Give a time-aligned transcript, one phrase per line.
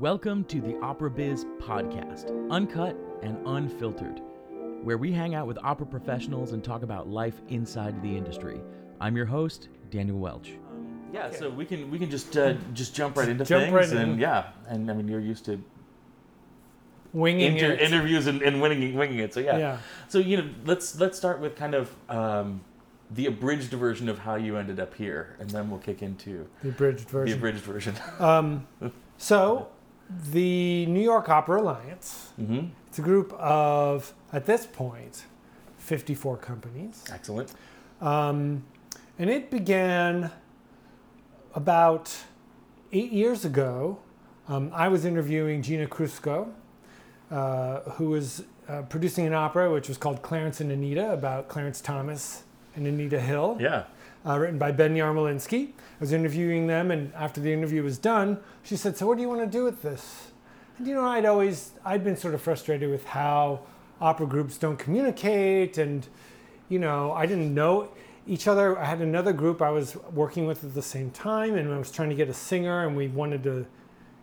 [0.00, 4.22] Welcome to the Opera Biz podcast, uncut and unfiltered,
[4.82, 8.62] where we hang out with opera professionals and talk about life inside the industry.
[8.98, 10.52] I'm your host, Daniel Welch.
[11.12, 13.90] Yeah, so we can we can just uh, just jump right into Jump things, right
[13.90, 14.18] and in.
[14.18, 15.62] yeah, and I mean you're used to
[17.12, 17.82] winging inter- it.
[17.82, 19.58] interviews and, and winning winging it, so yeah.
[19.58, 19.78] Yeah.
[20.08, 22.62] So you know, let's let's start with kind of um,
[23.10, 26.70] the abridged version of how you ended up here, and then we'll kick into the
[26.70, 27.38] abridged version.
[27.38, 27.94] the version.
[27.94, 28.24] abridged version.
[28.24, 28.66] Um,
[29.18, 29.68] so,
[30.32, 35.24] the New York Opera Alliance, hmm it's a group of, at this point,
[35.78, 37.04] 54 companies.
[37.12, 37.52] Excellent.
[38.00, 38.64] Um,
[39.16, 40.32] and it began
[41.54, 42.12] about
[42.92, 44.00] eight years ago.
[44.48, 46.48] Um, I was interviewing Gina Crusco,
[47.30, 51.80] uh, who was uh, producing an opera which was called Clarence and Anita about Clarence
[51.80, 52.42] Thomas
[52.74, 53.56] and Anita Hill.
[53.60, 53.84] Yeah.
[54.26, 55.68] Uh, written by Ben Yarmolinsky.
[55.68, 59.22] I was interviewing them, and after the interview was done, she said, "So what do
[59.22, 60.32] you want to do with this?"
[60.78, 63.60] And you know, I'd always I'd been sort of frustrated with how
[64.00, 66.06] opera groups don't communicate, and
[66.68, 67.88] you know, I didn't know
[68.26, 68.78] each other.
[68.78, 71.90] I had another group I was working with at the same time, and I was
[71.90, 73.66] trying to get a singer, and we wanted to,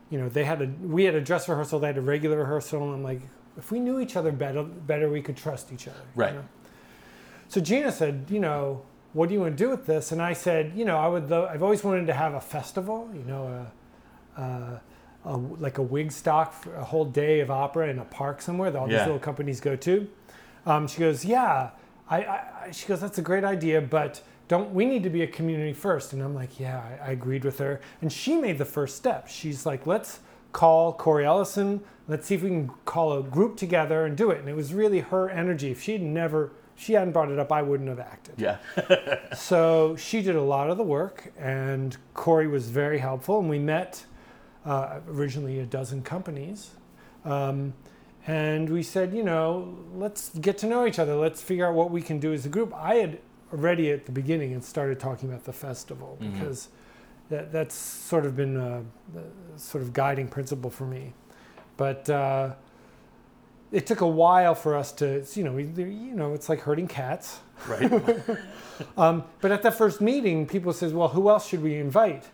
[0.09, 2.83] you know, they had a we had a dress rehearsal, they had a regular rehearsal,
[2.83, 3.21] and I'm like,
[3.57, 5.97] if we knew each other better, better we could trust each other.
[6.15, 6.33] you Right.
[6.35, 6.43] know?
[7.49, 8.81] So Gina said, you know,
[9.17, 10.11] what do you want to do with this?
[10.11, 11.29] And I said, you know, I would.
[11.29, 13.09] Lo- I've always wanted to have a festival.
[13.13, 13.67] You know,
[14.37, 14.81] a, a,
[15.25, 18.77] a like a Wigstock, for a whole day of opera in a park somewhere that
[18.79, 18.99] all Yeah.
[18.99, 20.07] these little companies go to.
[20.65, 21.71] Um, she goes, yeah.
[22.09, 25.27] I, I, she goes, that's a great idea, but don't we need to be a
[25.27, 26.13] community first?
[26.13, 27.81] And I'm like, yeah, I, I agreed with her.
[28.01, 29.27] And she made the first step.
[29.27, 30.19] She's like, let's
[30.53, 31.81] call Cori Ellison.
[32.07, 34.39] Let's see if we can call a group together and do it.
[34.39, 35.71] And it was really her energy.
[35.71, 38.35] If she'd never, she hadn't brought it up, I wouldn't have acted.
[38.37, 38.57] Yeah.
[39.35, 43.39] So she did a lot of the work, and Cori was very helpful.
[43.39, 44.05] And we met
[44.65, 46.71] uh, originally a dozen companies.
[47.25, 47.73] Um,
[48.25, 51.15] and we said, you know, let's get to know each other.
[51.15, 52.73] Let's figure out what we can do as a group.
[52.75, 53.19] I had
[53.53, 56.33] already at the beginning and started talking about the festival Mhm.
[56.33, 56.67] because
[57.29, 58.81] that, that's sort of been a,
[59.17, 61.13] a sort of guiding principle for me.
[61.77, 62.55] But uh,
[63.71, 66.87] it took a while for us to, you know, we, you know, it's like herding
[66.87, 67.39] cats.
[67.67, 67.91] Right.
[68.95, 72.25] Um, but at that first meeting, people says, "Well, who else should we invite?"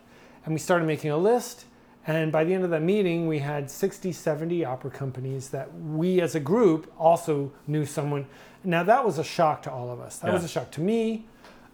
[0.44, 1.64] And we started making a list.
[2.06, 6.20] And by the end of that meeting, we had 60, 70 opera companies that we
[6.20, 8.26] as a group also knew someone.
[8.66, 10.18] Now that was a shock to all of us.
[10.18, 11.24] That was a shock to me.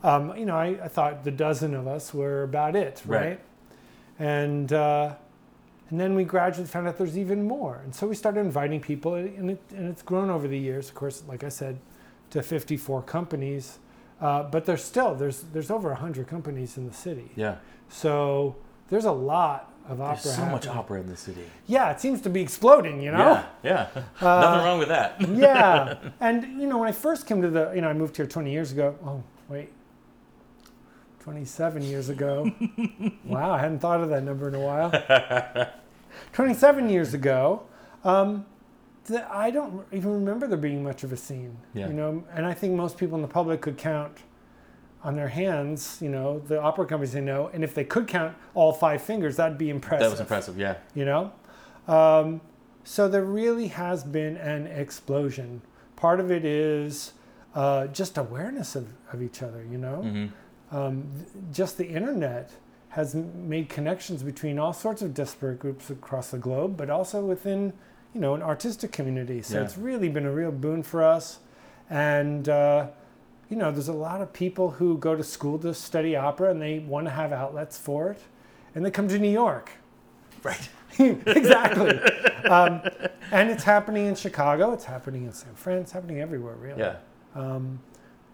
[0.03, 3.21] Um, you know, I, I thought the dozen of us were about it, Right.
[3.29, 3.39] right?
[4.19, 5.15] And uh,
[5.89, 7.81] and then we gradually found out there's even more.
[7.83, 10.89] And so we started inviting people, and, it, and it's grown over the years.
[10.89, 11.79] Of course, like I said,
[12.31, 13.79] to 54 companies.
[14.21, 17.31] Uh, but there's still there's there's over 100 companies in the city.
[17.35, 17.55] Yeah.
[17.87, 18.55] So
[18.89, 20.23] there's a lot of There's opera.
[20.23, 21.45] There's so much opera in the city.
[21.67, 23.01] Yeah, it seems to be exploding.
[23.01, 23.43] You know.
[23.63, 23.87] Yeah.
[23.95, 24.03] Yeah.
[24.21, 25.15] Uh, Nothing wrong with that.
[25.29, 28.27] yeah, and you know when I first came to the, you know, I moved here
[28.27, 28.97] 20 years ago.
[29.05, 29.69] Oh wait,
[31.21, 32.51] 27 years ago.
[33.23, 34.91] wow, I hadn't thought of that number in a while.
[36.33, 37.63] 27 years ago.
[38.03, 38.45] Um,
[39.07, 41.57] th- I don't even remember there being much of a scene.
[41.73, 41.87] Yeah.
[41.87, 44.17] You know, and I think most people in the public could count
[45.03, 45.97] on their hands.
[46.01, 49.35] You know, the opera companies they know, and if they could count all five fingers,
[49.37, 50.57] that'd be impressive That was impressive.
[50.57, 50.75] Yeah.
[50.95, 51.31] you know
[51.87, 52.41] um,
[52.83, 55.61] so there really has been an explosion
[55.95, 57.13] part of it is
[57.55, 60.25] uh, just awareness of, of each other you know hmm
[60.71, 62.51] um, th- just the internet
[62.89, 67.71] has made connections between all sorts of disparate groups across the globe but also within
[68.13, 69.63] you know an artistic community so Yeah.
[69.65, 71.39] it's really been a real boon for us
[71.89, 72.87] and uh,
[73.49, 76.61] you know there's a lot of people who go to school to study opera and
[76.61, 78.21] they want to have outlets for it
[78.75, 79.71] and they come to new york
[80.41, 80.69] Right.
[80.99, 81.99] exactly.
[82.49, 82.81] um,
[83.31, 84.71] and it's happening in Chicago.
[84.73, 85.77] It's happening in San Fran.
[85.79, 86.79] It's happening everywhere, really.
[86.79, 86.95] Yeah.
[87.35, 87.79] Um,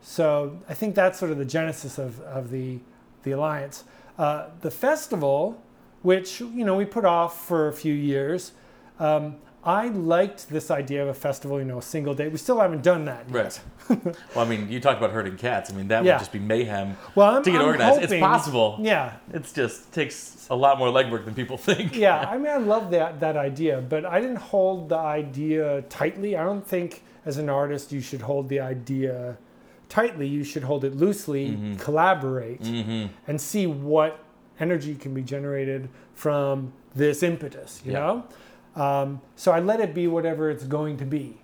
[0.01, 2.79] so I think that's sort of the genesis of, of the
[3.23, 3.83] the alliance.
[4.17, 5.61] Uh, the festival,
[6.01, 8.53] which you know we put off for a few years.
[8.99, 9.35] Um,
[9.67, 12.27] I liked this idea of a festival, you know, a single day.
[12.27, 13.25] We still haven't done that.
[13.33, 13.59] yet.
[13.89, 14.15] Right.
[14.35, 15.71] well, I mean, you talked about herding cats.
[15.71, 16.13] I mean, that Yeah.
[16.13, 18.03] would just be mayhem Well, I'm, to get I'm organized.
[18.03, 18.77] It's possible.
[18.79, 21.95] Yeah, It's just takes a lot more legwork than people think.
[21.95, 26.37] yeah, I mean, I love that that idea, but I didn't hold the idea tightly.
[26.37, 29.35] I don't think as an artist you should hold the idea
[29.89, 30.27] tightly.
[30.27, 31.79] You should hold it loosely, Mhm.
[31.79, 33.07] collaborate, Mm-hmm.
[33.27, 34.19] and see what
[34.59, 37.81] energy can be generated from this impetus.
[37.85, 37.99] You Yeah.
[37.99, 38.23] know,
[38.81, 41.37] um, so I let it be whatever it's going to be,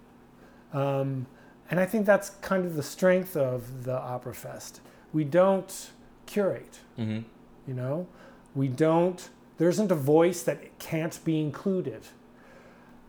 [0.73, 1.25] um,
[1.69, 4.81] and I think that's kind of the strength of the Opera Fest.
[5.13, 5.91] We don't
[6.25, 7.19] curate Mm-hmm.
[7.67, 8.07] you know
[8.55, 12.01] we don't There isn't a voice that can't be included.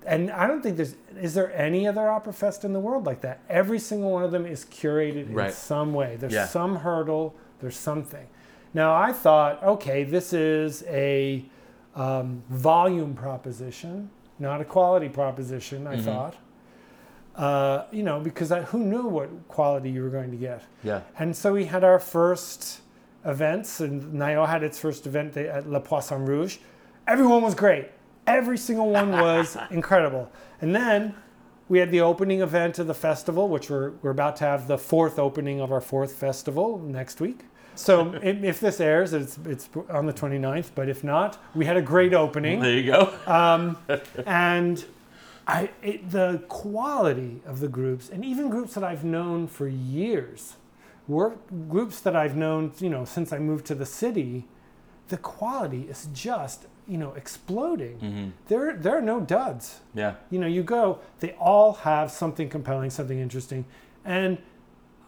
[0.06, 3.20] And I don't think there's is there any other opera fest in the world like
[3.20, 3.40] that.
[3.49, 6.16] Every single one of them is curated in some way.
[6.16, 6.46] There's Yeah.
[6.46, 7.34] some hurdle.
[7.60, 8.26] There's something.
[8.75, 11.44] Now I thought, okay, this is a
[11.94, 14.08] um, volume proposition,
[14.38, 15.87] not a quality proposition.
[15.87, 16.05] I Mhm.
[16.05, 16.34] thought,
[17.37, 20.62] uh, you know, because I, who knew what quality you were going to get.
[20.82, 21.00] Yeah.
[21.19, 22.81] And so we had our first
[23.25, 26.58] events, and Nayo had its first event at Le Poisson Rouge.
[27.06, 27.90] Everyone was great.
[28.26, 30.30] Every single one was incredible.
[30.60, 31.14] And then
[31.69, 34.78] we had the opening event of the festival, which we're, we're about to have the
[34.78, 37.40] fourth opening of our fourth festival next week.
[37.74, 41.82] So if, this airs, it's, it's on the 29th, but if not, we had a
[41.82, 43.14] great opening There you go.
[43.26, 43.78] um,
[44.26, 44.84] and
[45.46, 50.56] I, it, the quality of the groups, and even groups that I've known for years,
[51.08, 51.38] work
[51.69, 54.46] groups that I've known, you know, since I moved to the city,
[55.08, 57.99] the quality is just, you know, exploding.
[57.99, 59.81] hmm There, there are no duds.
[59.94, 60.14] Yeah.
[60.31, 63.64] You know, you go, they all have something compelling, something interesting.
[64.05, 64.38] And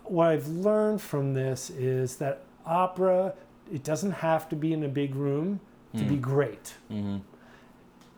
[0.04, 3.34] what I've learned from this is that opera,
[3.72, 5.60] it doesn't have to be in a big room
[5.96, 6.20] to be Mhm.
[6.20, 7.16] great hmm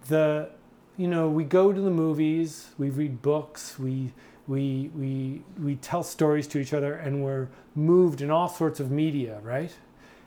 [0.09, 0.49] the
[0.97, 4.13] you know we go to the movies we read books we
[4.47, 8.91] we we we tell stories to each other and we're moved in all sorts of
[8.91, 9.75] media right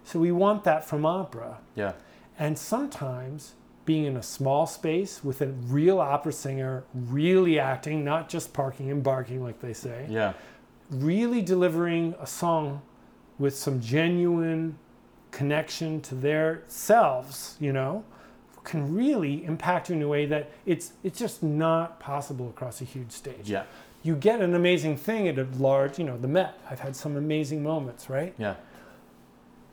[0.04, 1.94] so we want that from opera Yeah.
[2.39, 3.53] And sometimes
[3.86, 8.89] being in a small space with a real opera singer really acting not just parking
[8.89, 10.33] and barking like they say Yeah.
[10.89, 12.81] really delivering a song
[13.38, 14.77] with some genuine
[15.31, 18.03] connection to their selves, you know,
[18.63, 22.83] can really impact you in a way that it's it's just not possible across a
[22.85, 23.50] huge stage.
[23.50, 23.63] Yeah.
[24.03, 26.59] You get an amazing thing at a large, you know, the Met.
[26.69, 28.33] I've had some amazing moments, right?
[28.38, 28.56] Yeah.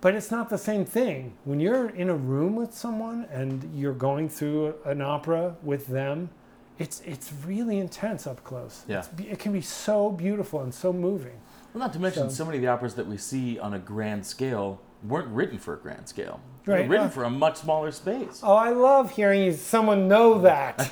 [0.06, 1.32] But it's not the same thing.
[1.42, 6.30] When you're in a room with someone and you're going through an opera with them,
[6.78, 8.84] it's it's really intense up close.
[8.86, 9.00] Yeah.
[9.00, 11.40] It's, it can be so beautiful and so moving.
[11.74, 13.80] Well, not to mention, So- so many of the operas that we see on a
[13.80, 16.38] grand scale weren't written for a grand scale.
[16.66, 18.42] They were Right, written uh, for a much smaller space.
[18.44, 20.86] Oh, I love hearing you- someone know that.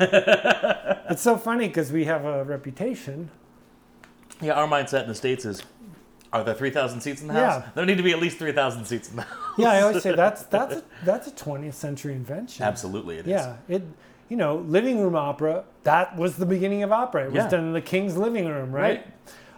[1.08, 3.30] it's so funny because we have a reputation.
[4.42, 5.62] Yeah, our mindset in the States is
[6.34, 7.62] are there 3,000 seats in the house?
[7.64, 7.70] Yeah.
[7.76, 9.38] There need to be at least 3,000 seats in the house.
[9.56, 12.64] Yeah, I always say that's that's a, that's a 20th century invention.
[12.64, 13.26] Absolutely, it is.
[13.28, 13.82] Yeah, it
[14.28, 15.62] you know living room opera.
[15.84, 17.24] That was the beginning of opera.
[17.26, 17.48] It was Yeah.
[17.50, 19.06] done in the king's living room, right?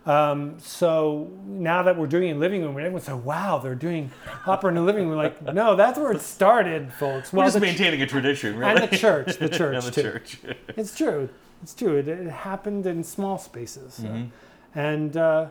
[0.04, 4.10] Um, so now that we're doing it in living room, everyone said, "Wow, they're doing
[4.46, 7.32] opera in the living room." Like, no, that's where it started, folks.
[7.32, 8.82] We're just the ch- maintaining a tradition, really.
[8.82, 10.02] and the church, the church And the too.
[10.02, 10.38] church.
[10.76, 11.28] It's true.
[11.62, 11.96] It's true.
[11.96, 14.28] It, it happened in small spaces, uh, Mhm.
[14.76, 15.46] and uh,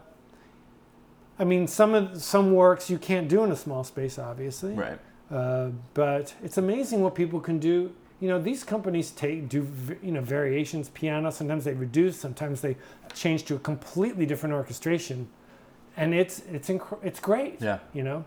[1.37, 4.73] I mean, some of some works you can't do in a small space, obviously.
[4.73, 4.99] Right.
[5.31, 7.91] Uh, but it's amazing what people can do.
[8.21, 9.67] You know, these companies take do
[10.01, 11.31] you know variations, piano.
[11.31, 12.17] Sometimes they reduce.
[12.17, 12.77] Sometimes they
[13.13, 15.27] change to a completely different orchestration,
[15.97, 17.61] and it's it's inc- it's great.
[17.61, 17.79] Yeah.
[17.93, 18.25] You know,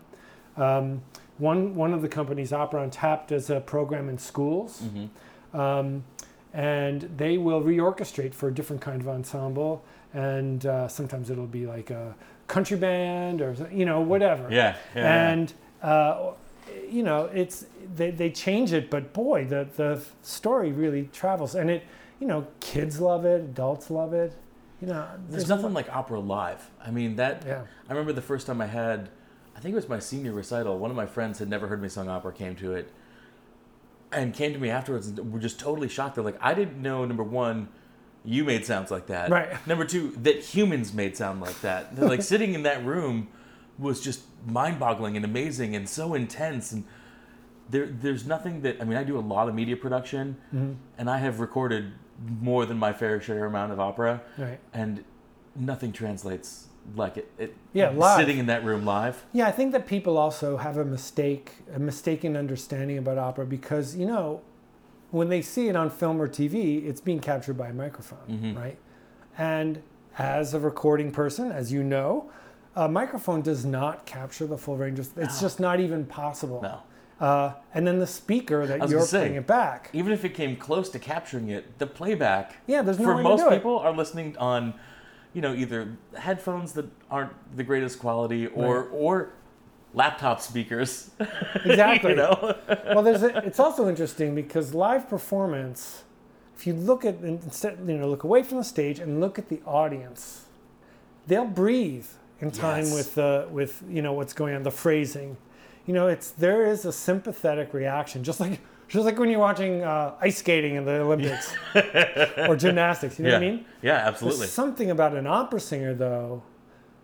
[0.57, 1.01] um,
[1.39, 5.05] one one of the companies, Opera on Tap, does a program in schools hmm
[5.53, 6.03] um,
[6.53, 9.83] and they will reorchestrate for a different kind of ensemble
[10.13, 12.15] and uh, sometimes it'll be like a
[12.49, 14.75] country band or you know whatever Yeah.
[14.95, 15.29] yeah, yeah.
[15.29, 16.31] and uh,
[16.89, 17.65] you know it's
[17.95, 21.83] they, they change it but boy the, the story really travels and it
[22.19, 24.33] you know kids love it adults love it
[24.81, 26.69] you know There's nothing like opera live.
[26.85, 27.43] I mean, that.
[27.45, 29.09] yeah I remember the first time I had,
[29.55, 30.79] I think it was my senior recital.
[30.79, 32.89] One of my friends had never heard me sing opera, came to it,
[34.13, 36.15] and came to me afterwards and were just totally shocked.
[36.15, 37.03] They're like, I didn't know.
[37.03, 37.67] Number one,
[38.25, 39.29] you made sounds like that.
[39.29, 39.55] Right.
[39.67, 41.95] Number two, that humans made sound like that.
[41.95, 43.29] They're like sitting in that room
[43.77, 46.83] was just mind-boggling and amazing and so intense and.
[47.71, 48.97] There, there's nothing that I mean.
[48.97, 50.77] I do a lot of media production, Mhm.
[50.97, 51.91] and I have recorded
[52.41, 55.03] more than my fair share amount of opera right and
[55.55, 57.31] nothing translates like it.
[57.37, 58.19] it Yeah, live.
[58.19, 59.23] Sitting in that room live.
[59.33, 63.95] Yeah, I think that people also have a mistake, a mistaken understanding about opera because
[63.95, 64.41] you know,
[65.11, 68.57] when they see it on film or TV, it's being captured by a microphone, Mhm.
[68.57, 68.77] right?
[69.37, 69.81] And
[70.17, 72.29] as a recording person, as you know,
[72.75, 75.09] a microphone does not capture the full range of.
[75.17, 76.61] It's just not even possible.
[76.61, 76.79] No.
[77.25, 79.89] Uh, and then the speaker that you're say, putting it back.
[79.91, 83.23] Even if it came close to capturing it, the playback Yeah, there's no for way
[83.23, 84.73] most to do people are listening on,
[85.33, 89.29] you know, either headphones that aren't the greatest quality or or
[89.93, 91.11] laptop speakers.
[91.65, 92.11] Exactly.
[92.11, 92.55] you know.
[92.87, 96.03] well, there's a, it's also interesting because live performance,
[96.55, 99.49] if you look at instead, you know, look away from the stage and look at
[99.49, 100.45] the audience,
[101.27, 102.07] they'll breathe
[102.39, 102.93] in time Yes.
[102.93, 105.37] with the with you know what's going on, the phrasing.
[105.85, 109.83] You know, it's there is a sympathetic reaction, just like Just like when you're watching
[109.83, 111.53] uh, ice skating in the Olympics
[112.47, 113.19] or gymnastics.
[113.19, 113.37] You know yeah.
[113.37, 113.65] what I mean?
[113.83, 114.47] Yeah, There's absolutely.
[114.47, 116.41] something about an opera singer, though.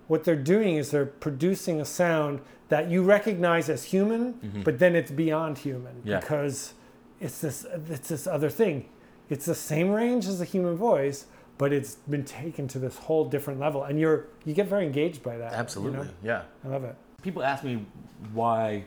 [0.08, 4.96] What they're doing is they're producing a sound that you recognize as human, but then
[4.96, 6.08] it's beyond human Mm-hmm.
[6.10, 6.20] Yeah.
[6.20, 6.74] because
[7.20, 8.90] it's this it's this other thing.
[9.30, 11.26] It's the same range as a human voice,
[11.58, 15.22] but it's been taken to this whole different level, and you're you get very engaged
[15.24, 15.46] by that.
[15.52, 15.58] you know?
[15.58, 16.08] Absolutely.
[16.24, 16.44] Yeah.
[16.64, 16.96] I love it.
[17.22, 17.86] People ask me
[18.34, 18.86] why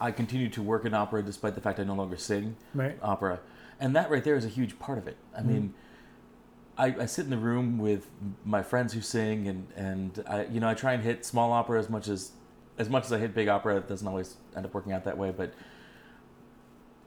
[0.00, 2.98] I continue to work in opera despite the fact I no longer sing Right.
[3.02, 3.40] opera.
[3.80, 5.16] And that right there is a huge part of it.
[5.36, 5.74] I mean,
[6.78, 8.06] I, I sit in the room with
[8.44, 11.78] my friends who sing, and and I, you know, I try and hit small opera
[11.78, 12.32] as much as
[12.78, 13.76] as much as I hit big opera.
[13.76, 15.52] It doesn't always end up working out that way, but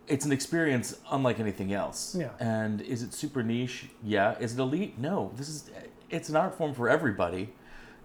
[0.07, 2.15] it's an experience unlike anything else.
[2.17, 2.29] Yeah.
[2.39, 3.87] And is it super niche?
[4.03, 4.35] Yeah.
[4.39, 4.97] Is it elite?
[4.97, 5.31] No.
[5.35, 5.69] This is
[6.09, 7.49] it's an art form for everybody.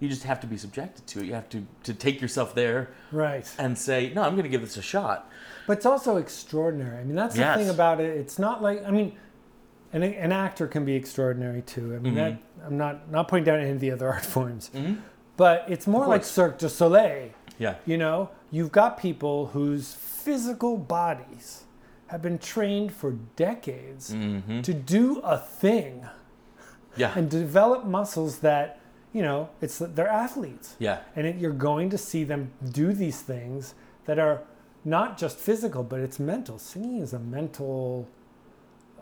[0.00, 1.26] You just have to be subjected to it.
[1.26, 3.50] You have to to take yourself there Right.
[3.59, 5.30] and say, no, I'm going to give this a shot.
[5.66, 6.99] But it's also extraordinary.
[6.99, 8.16] I mean, that's the thing about it.
[8.18, 9.16] It's not like I mean,
[9.94, 11.94] an, an actor can be extraordinary too.
[11.94, 12.16] I mean, Mhm.
[12.16, 14.94] that, I'm not not putting down any of the other art forms, Mm-hmm.
[15.38, 16.23] but it's more like.
[16.25, 17.30] Cirque du Soleil.
[17.58, 17.76] Yeah.
[17.87, 21.64] You know, you've got people whose physical bodies
[22.08, 24.61] have been trained for decades Mm-hmm.
[24.62, 26.06] to do a thing
[26.96, 27.12] Yeah.
[27.16, 28.78] and develop muscles that
[29.12, 30.99] you know it's they're athletes yeah.
[31.16, 33.75] and it, you're going to see them do these things
[34.06, 34.42] that are
[34.84, 38.08] not just physical but it's mental singing is a mental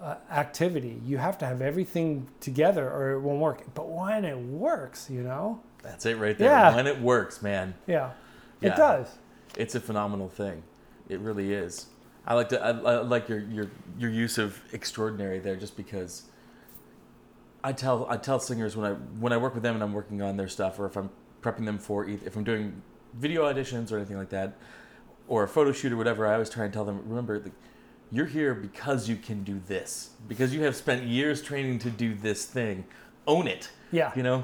[0.01, 4.37] uh, activity you have to have everything together or it won't work but when it
[4.39, 6.51] works you know That's it right there.
[6.51, 6.77] Yeah.
[6.77, 8.11] When it works, man, yeah,
[8.63, 8.73] Yeah.
[8.73, 9.19] it does
[9.57, 10.63] it's a phenomenal thing.
[11.09, 11.87] It really is.
[12.27, 12.63] I like to.
[12.63, 16.25] I, I like your your your use of extraordinary there, just because.
[17.65, 20.21] I tell I tell singers when I when I work with them and I'm working
[20.23, 21.11] on their stuff, or if I'm
[21.43, 22.83] prepping them for if I'm doing
[23.15, 24.57] video auditions or anything like that,
[25.29, 27.53] or a photo shoot or whatever, I always try and tell them, remember, like,
[28.11, 32.15] you're here because you can do this, because you have spent years training to do
[32.15, 32.85] this thing.
[33.27, 33.71] Own it.
[33.93, 34.43] yeah you know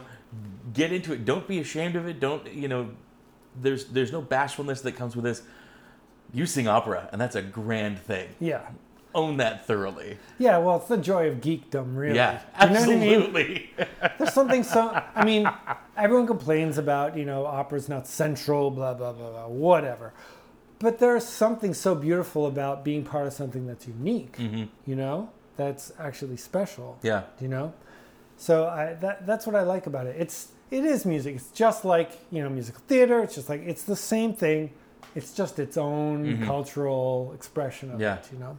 [0.73, 2.91] get into it don't be ashamed of it don't you know
[3.61, 5.43] there's there's no bashfulness that comes with this.
[6.33, 8.29] You sing opera and that's a grand thing.
[8.41, 8.69] Yeah.
[9.15, 10.19] Own that thoroughly.
[10.39, 12.17] Yeah well it's the joy of geekdom really.
[12.17, 13.13] Yeah Do you know what I mean?
[13.13, 13.71] absolutely.
[14.19, 15.51] There's something so i mean
[15.97, 20.13] everyone complains about you know opera's not central blah blah blah blah whatever.
[20.81, 25.31] But there's something so beautiful about being part of something that's unique hmm you know
[25.57, 27.23] that's actually special yeah.
[27.41, 27.73] you know?
[28.37, 30.15] So I, that, that's what i like about it.
[30.19, 31.37] It's it is music.
[31.37, 33.21] It's just like you know musical theater.
[33.23, 34.71] It's just like it's the same thing.
[35.15, 36.45] It's just its own Mhm.
[36.47, 38.17] cultural expression of Yeah.
[38.19, 38.59] it you know?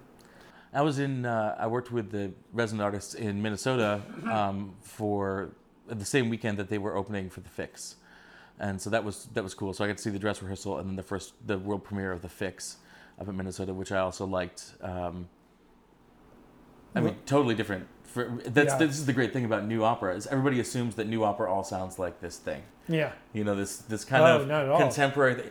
[0.74, 4.02] I was in uh, i worked with the resident artists in minnesota
[4.32, 5.50] um, for
[5.88, 7.96] the same weekend that they were opening for the fix.
[8.60, 9.74] And so that was that was cool.
[9.74, 12.12] So i got to see the dress rehearsal and then the first the world premiere
[12.12, 12.78] of the fix
[13.20, 14.74] up in minnesota which i also liked.
[14.82, 15.28] Um,
[16.96, 18.78] i mean totally different for, that's Yeah.
[18.80, 21.64] this is the great thing about new opera is everybody assumes that new opera all
[21.64, 24.80] sounds like this thing yeah you know this this kind Oh, of not at all.
[24.80, 25.50] contemporary thing.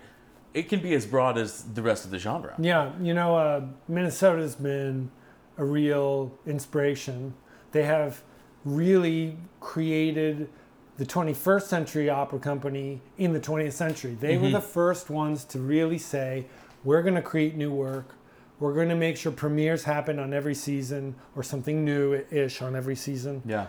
[0.55, 3.61] it can be as broad as the rest of the genre Yeah, you know, uh,
[3.87, 5.11] Minnesota's been
[5.57, 7.35] a real inspiration.
[7.73, 8.23] They have
[8.65, 10.49] really created
[10.97, 14.17] the 21st century opera company in the 20th century.
[14.19, 14.53] They were Mhm.
[14.53, 16.47] the first ones to really say,
[16.85, 18.15] we're going to create new work.
[18.61, 22.97] We're going to make sure premieres happen on every season or something new-ish on every
[22.97, 23.43] season.
[23.45, 23.69] Yeah.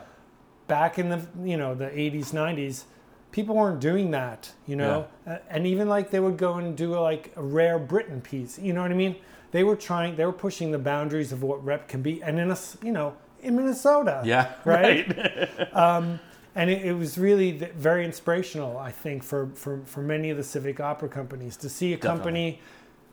[0.68, 2.84] Back in the you know the 80s 90s
[3.32, 5.08] people weren't doing that you know?
[5.26, 8.74] Uh, and even like they would go and do like a rare Britten piece you
[8.74, 9.16] know what i mean?
[9.52, 12.52] They were trying they were pushing the boundaries of what rep can be and in
[12.52, 14.22] a you know in minnesota.
[14.26, 15.08] Yeah Right?
[15.18, 16.20] right, um,
[16.56, 20.44] and it, it was really very inspirational i think for, for for many of the
[20.44, 22.60] civic opera companies to see a company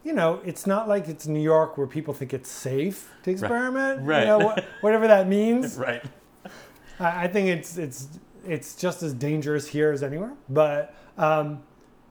[0.06, 3.94] you know it's not like it's new york where people think it's safe to experiment
[4.02, 4.20] Right.
[4.20, 6.04] you know wha- whatever that means right
[7.00, 8.00] I I think it's it's
[8.54, 10.32] it's just as dangerous here as anywhere.
[10.48, 11.46] But um,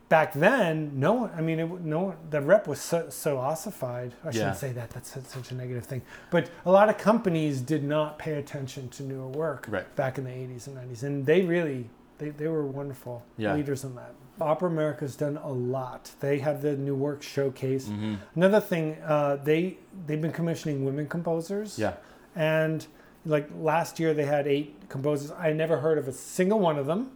[0.09, 1.31] back then, no one.
[1.39, 2.17] I mean, it, no one.
[2.29, 4.11] The rep was so, so ossified.
[4.23, 4.63] I shouldn't Yeah.
[4.65, 4.89] say that.
[4.89, 6.01] That's such- such a negative thing.
[6.35, 9.87] But a lot of companies did not pay attention to newer work Right.
[9.95, 13.53] back in the '80s and '90s, and they really they, they were wonderful Yeah.
[13.55, 14.13] leaders in that.
[14.41, 16.11] Opera America's done a lot.
[16.19, 17.87] They have the new work showcase.
[17.87, 21.79] hmm Another thing, uh, they they've been commissioning women composers.
[21.79, 21.93] Yeah.
[22.35, 22.85] And
[23.25, 25.31] like last year they had eight composers.
[25.31, 27.11] I never heard of a single one of them.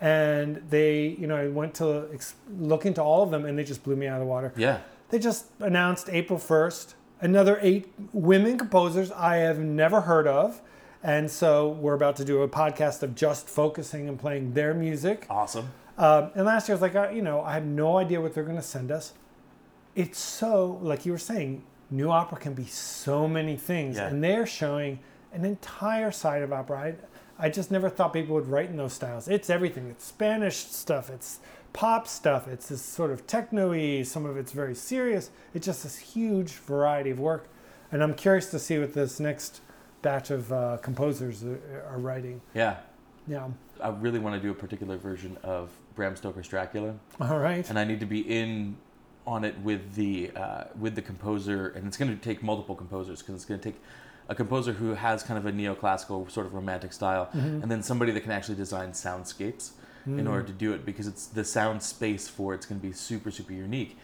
[0.00, 3.64] And they you know i went to ex- look into all of them and they
[3.64, 4.52] just blew me out of the water.
[4.56, 4.78] Yeah.
[5.10, 10.60] They just announced april 1st another eight women composers i have never heard of
[11.06, 15.26] and so we're about to do a podcast of just focusing and playing their music
[15.30, 18.20] awesome um, and last year I was like, uh, you know, I have no idea
[18.20, 19.14] what they're going to send us.
[19.94, 24.08] It's so, like you were saying, new opera can be so many things, Yeah.
[24.08, 24.98] and they're showing
[25.32, 26.78] an entire side of opera.
[27.38, 29.26] I, I just never thought people would write in those styles.
[29.26, 29.88] It's everything.
[29.88, 31.08] It's Spanish stuff.
[31.08, 31.38] It's
[31.72, 32.46] pop stuff.
[32.46, 34.02] It's this sort of techno-y.
[34.02, 35.30] Some of it's very serious.
[35.54, 37.48] It's just this huge variety of work,
[37.90, 39.62] and I'm curious to see what this next
[40.06, 41.60] batch of uh, composers are,
[41.90, 42.40] are writing.
[42.54, 42.76] Yeah.
[43.26, 43.48] Yeah.
[43.82, 47.68] I really want to do a particular version of Bram Stoker's Dracula, All right.
[47.68, 48.76] and I need to be in
[49.26, 53.20] on it with the uh, with the composer, and it's going to take multiple composers
[53.20, 53.80] because it's going to take
[54.28, 57.62] a composer who has kind of a neoclassical sort of romantic style, Mhm.
[57.62, 59.72] and then somebody that can actually design soundscapes
[60.06, 60.30] in Mm.
[60.30, 63.32] order to do it because it's the sound space for it's going to be super
[63.32, 63.98] super unique.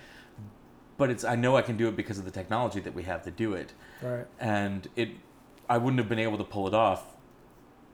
[0.99, 3.23] But it's I know I can do it because of the technology that we have
[3.28, 4.26] to do it, Right.
[4.40, 5.11] and it
[5.73, 7.02] I wouldn't have been able to pull it off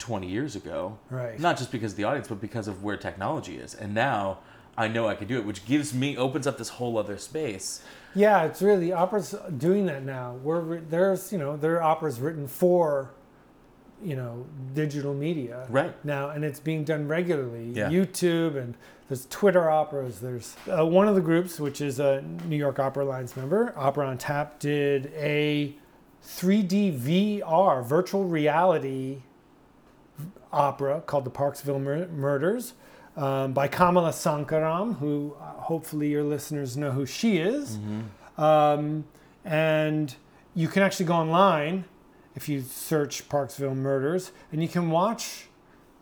[0.00, 1.38] 20 years ago Right.
[1.38, 3.74] not just because of the audience, but because of where technology is.
[3.74, 4.38] And now
[4.76, 7.82] I know I can do it, which gives me opens up this whole other space.
[8.14, 10.36] Yeah, it's really opera's doing that now.
[10.42, 13.10] We're there's you know there are operas written for,
[14.02, 15.94] you know, digital media Right.
[16.04, 17.70] now, and it's being done regularly.
[17.74, 17.88] Yeah.
[17.90, 18.74] YouTube and
[19.08, 20.20] there's Twitter operas.
[20.20, 24.06] There's uh, one of the groups, which is a New York Opera Alliance member, Opera
[24.08, 25.74] on Tap, did a
[26.24, 29.22] 3D VR virtual reality
[30.52, 32.74] opera called The Parksville Mur- Murders
[33.16, 37.78] um, by Kamala Sankaram, who uh, hopefully your listeners know who she is.
[38.36, 39.04] Um,
[39.44, 40.14] and
[40.54, 41.84] you can actually go online
[42.34, 45.46] if you search Parksville Murders, and you can watch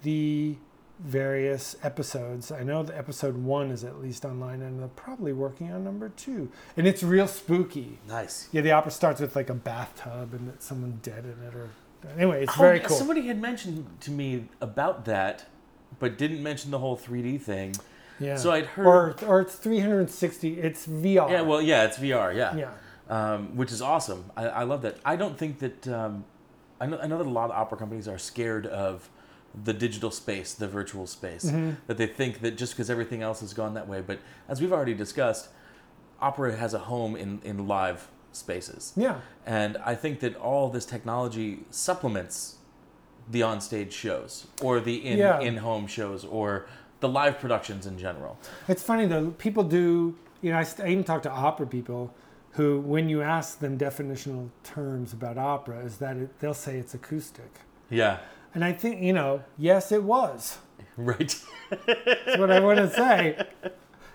[0.03, 0.57] the
[0.99, 2.51] various episodes.
[2.51, 6.09] I know the episode one is at least online, and they're probably working on number
[6.09, 6.51] two.
[6.77, 7.99] And it's real spooky.
[8.09, 8.49] Nice.
[8.53, 11.71] Yeah, the opera starts with like a bathtub and that someone's dead in it, or
[12.17, 12.97] anyway, it's very cool.
[12.97, 15.47] Somebody had mentioned to me about that,
[15.99, 17.75] but didn't mention the whole 3D thing.
[18.19, 18.37] Yeah.
[18.37, 18.87] So I'd heard.
[18.87, 20.61] or or it's 360.
[20.61, 21.31] It's VR.
[21.31, 22.71] yeah, well, yeah, it's VR, yeah, yeah.
[23.09, 24.25] Um, which is awesome.
[24.37, 24.97] I, I love that.
[25.05, 25.87] I don't think that.
[25.89, 26.25] Um,
[26.81, 29.09] I know, I know that a lot of opera companies are scared of
[29.65, 31.47] the digital space, the virtual space.
[31.47, 31.73] Mm-hmm.
[31.87, 34.01] That they think that just because everything else has gone that way.
[34.01, 35.49] But as we've already discussed,
[36.21, 38.93] opera has a home in, in live spaces.
[38.97, 39.21] Yeah.
[39.47, 42.57] And I think that all this technology supplements
[43.29, 45.41] the onstage shows or the in Yeah.
[45.41, 46.67] in home shows or
[47.01, 48.39] the live productions in general.
[48.69, 49.31] It's funny though.
[49.33, 50.15] People do.
[50.43, 52.15] You know, I, st- I even talk to opera people
[52.53, 56.95] who, when you ask them definitional terms about opera, is that it, they'll say it's
[56.95, 57.51] acoustic.
[57.91, 58.19] Yeah.
[58.57, 60.57] And I think you know, yes, it was.
[60.97, 61.39] Right.
[61.87, 63.39] That's what I want to say.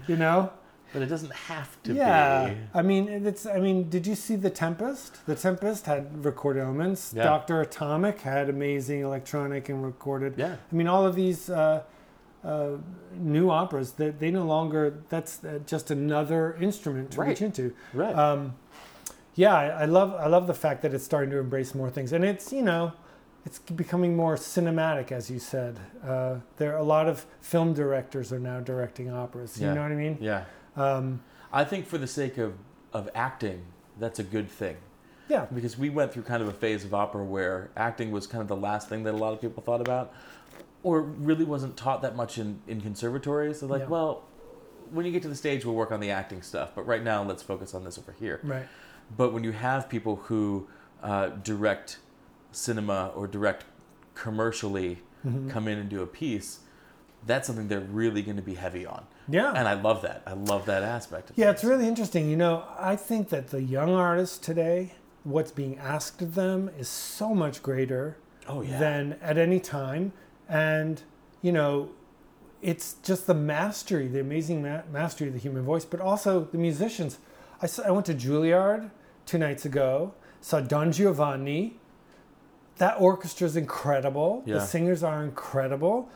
[0.07, 0.51] You know.
[0.93, 2.49] but it doesn't have to yeah.
[2.49, 2.57] be.
[2.73, 3.45] I mean, it's.
[3.45, 5.23] I mean, did you see the Tempest?
[5.27, 7.13] The Tempest had recorded elements.
[7.15, 7.23] Yeah.
[7.23, 10.33] Doctor Atomic had amazing electronic and recorded.
[10.37, 10.55] Yeah.
[10.71, 11.83] I mean, all of these uh,
[12.43, 12.69] uh,
[13.13, 15.03] new operas that they, no longer.
[15.09, 17.29] That's uh, just another instrument to Right.
[17.29, 17.75] reach into.
[17.93, 18.15] Right.
[18.15, 18.55] Um,
[19.35, 20.15] yeah, I, I love.
[20.15, 22.93] I love the fact that it's starting to embrace more things, and it's you know,
[23.45, 25.79] it's becoming more cinematic, as you said.
[26.05, 29.59] Uh, there are a lot of film directors are now directing operas.
[29.59, 29.73] You Yeah.
[29.73, 30.17] know what I mean?
[30.21, 30.45] yeah.
[30.75, 32.53] Um, I think for the sake of,
[32.93, 33.63] of acting,
[33.99, 34.77] that's a good thing.
[35.27, 35.45] yeah.
[35.53, 38.47] Because we went through kind of a phase of opera where acting was kind of
[38.47, 40.13] the last thing that a lot of people thought about,
[40.83, 43.59] or really wasn't taught that much in, in conservatories.
[43.61, 43.87] They're like, Yeah.
[43.87, 44.23] well,
[44.91, 47.23] when you get to the stage, we'll work on the acting stuff, but right now,
[47.23, 48.39] let's focus on this over here.
[48.43, 48.67] Right.
[49.15, 50.67] But when you have people who
[51.01, 51.97] uh, direct
[52.51, 53.65] cinema or direct
[54.15, 55.49] commercially Mhm.
[55.49, 56.59] come in and do a piece,
[57.25, 59.05] that's something they're really going to be heavy on.
[59.27, 59.53] Yeah.
[59.53, 60.23] And I love that.
[60.25, 61.29] I love that aspect.
[61.29, 62.29] Of Yeah, it's really interesting.
[62.29, 66.87] You know, I think that the young artists today, what's being asked of them is
[66.89, 68.79] so much greater Oh, yeah.
[68.79, 70.13] than at any time.
[70.49, 71.03] And,
[71.43, 71.89] you know,
[72.63, 76.57] it's just the mastery, the amazing ma- mastery of the human voice, but also the
[76.57, 77.19] musicians.
[77.61, 78.89] I, saw, I went to Juilliard
[79.27, 81.77] two nights ago, saw Don Giovanni.
[82.81, 84.41] That orchestra is incredible.
[84.43, 84.55] Yeah.
[84.55, 86.09] The singers are incredible.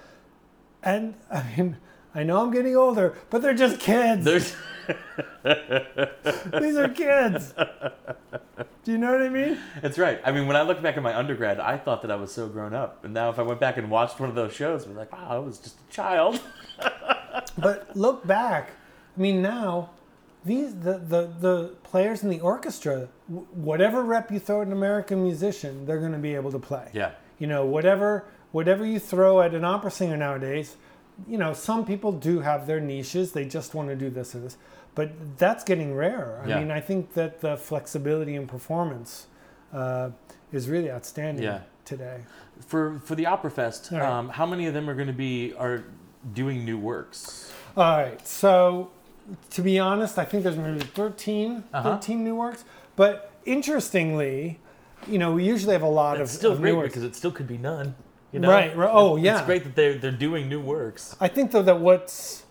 [0.82, 1.78] And, I mean,
[2.16, 4.26] I know I'm getting older, but they're just kids.
[4.26, 4.56] There's,
[6.60, 7.54] These are kids.
[8.84, 9.60] Do you know what I mean?
[9.84, 10.20] That's right.
[10.26, 12.48] I mean, when I look back at my undergrad, I thought that I was so
[12.48, 14.96] grown up, and now if I went back and watched one of those shows, I'm
[14.96, 16.42] like, wow, I was just a child.
[17.60, 18.72] But look back.
[19.16, 19.92] I mean, now
[20.46, 23.08] these the the, the players in the orchestra,
[23.54, 26.90] whatever rep you throw at an American musician, they're going to be able to play.
[26.94, 27.12] Yeah.
[27.40, 30.78] You know, whatever whatever you throw at an opera singer nowadays,
[31.28, 33.32] you know, some people do have their niches.
[33.34, 34.58] They just want to do this or this.
[34.94, 36.42] But that's getting rarer.
[36.46, 36.60] I Yeah.
[36.60, 39.28] mean, I think that the flexibility in performance
[39.74, 40.12] uh,
[40.54, 41.60] is really outstanding Yeah.
[41.84, 42.22] today.
[42.66, 44.02] For for the Opera Fest, right.
[44.02, 45.84] um, how many of them are going to be are
[46.34, 47.52] doing new works?
[47.76, 48.26] All right.
[48.26, 48.92] So,
[49.52, 51.98] to be honest, I think there's maybe 13, Uh-huh.
[51.98, 52.64] 13 new works.
[52.96, 54.60] But interestingly,
[55.08, 56.90] you know, we usually have a lot It's of still of great new works.
[56.90, 57.96] because it still could be none.
[58.32, 58.50] You know?
[58.50, 58.90] Right, right.
[58.92, 59.38] Oh, yeah.
[59.38, 61.16] It's great that they're they're doing new works.
[61.22, 62.44] I think though that what's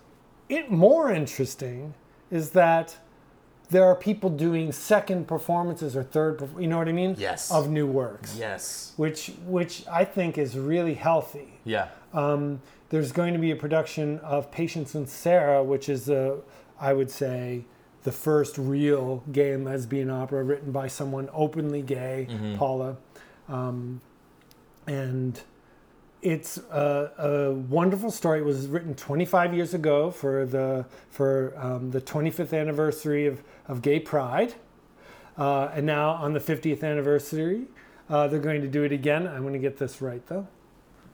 [0.49, 1.95] it more interesting
[2.31, 2.97] is that
[3.71, 7.17] there are people doing second performances or third, you know what I mean?
[7.19, 7.51] Yes.
[7.51, 8.93] Of new works, Yes.
[8.97, 11.61] which which I think is really healthy.
[11.65, 11.89] Yeah.
[12.13, 12.61] Um,
[12.91, 16.37] there's going to be a production of Patience and Sarah, which is a,
[16.81, 17.65] I would say,
[18.03, 22.57] the first real gay and lesbian opera written by someone openly gay, Mhm.
[22.57, 22.97] Paula,
[23.49, 24.01] um,
[24.87, 25.41] and
[26.23, 28.41] it's a, a wonderful story.
[28.41, 33.81] It was written 25 years ago for the for um, the 25th anniversary of, of
[33.83, 34.55] Gay Pride,
[35.39, 37.65] uh, and now on the 50th anniversary,
[38.11, 39.27] uh, they're going to do it again.
[39.27, 40.47] I'm going to get this right though.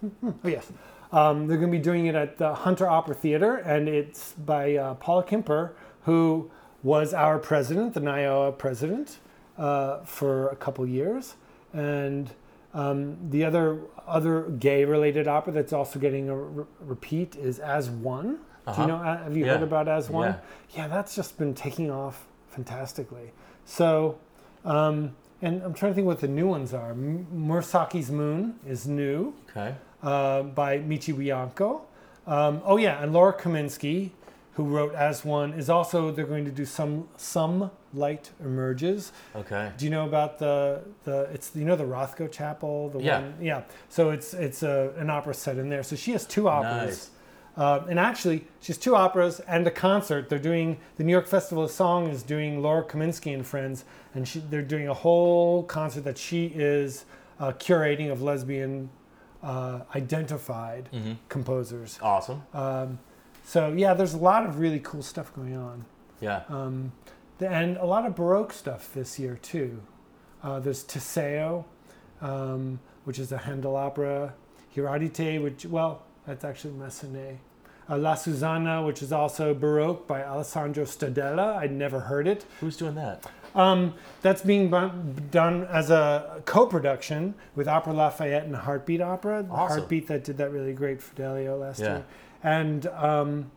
[0.24, 0.72] Oh yes,
[1.12, 4.76] um, they're going to be doing it at the Hunter Opera Theater, and it's by
[4.76, 5.70] uh, Paula Kimper,
[6.04, 6.50] who
[6.82, 9.18] was our president, the NYOA president,
[9.58, 11.34] uh, for a couple years,
[11.72, 12.30] and
[12.72, 17.90] um, the other other gay related opera that's also getting a re- repeat is As
[17.90, 18.34] One.
[18.36, 18.82] Do Uh-huh.
[18.82, 18.96] you know?
[18.96, 19.52] uh, Have you Yeah.
[19.54, 20.28] heard about As One?
[20.28, 20.82] Yeah.
[20.82, 23.32] Yeah, that's just been taking off fantastically.
[23.64, 24.18] So,
[24.64, 26.90] um, and I'm trying to think what the new ones are.
[26.90, 29.74] M- Murasaki's Moon is new Okay.
[30.02, 31.82] Uh, by Michi Wiancko.
[32.26, 34.10] Um, oh yeah, and Laura Kaminsky,
[34.54, 39.12] who wrote As One, is also they're going to do some some light emerges.
[39.34, 39.72] Okay.
[39.76, 42.88] Do you know about the the it's you know the Rothko Chapel?
[42.90, 43.20] The Yeah.
[43.20, 43.62] one yeah.
[43.88, 45.82] So it's it's a, an opera set in there.
[45.82, 46.86] So she has two operas.
[46.86, 47.10] Nice.
[47.56, 50.28] Uh, and actually, she has two operas and a concert.
[50.28, 53.84] They're doing the New York Festival of Song is doing Laura Kaminsky and friends,
[54.14, 57.04] and she, they're doing a whole concert that she is
[57.40, 58.88] uh, curating of lesbian
[59.42, 61.98] uh, identified hmm composers.
[62.02, 62.42] Awesome.
[62.54, 62.98] Um,
[63.44, 65.84] so yeah, there's a lot of really cool stuff going on,
[66.20, 66.42] Yeah.
[66.48, 66.92] um,
[67.38, 69.80] the- and a lot of Baroque stuff this year too.
[70.42, 71.64] Uh, there's Teseo,
[72.20, 74.34] um, which is a Handel opera.
[74.76, 77.38] Hérodiade, which well, that's actually Massenet.
[77.88, 81.56] Uh, La Susanna, which is also Baroque by Alessandro Stradella.
[81.56, 82.44] I'd never heard it.
[82.60, 83.24] Who's doing that?
[83.54, 84.70] Um, that's being
[85.30, 89.42] done as a co-production with Opera Lafayette and Heartbeat Opera.
[89.42, 89.78] The Awesome.
[89.78, 91.86] Heartbeat that did that really great Fidelio last Yeah.
[91.96, 92.04] year,
[92.44, 93.50] and um,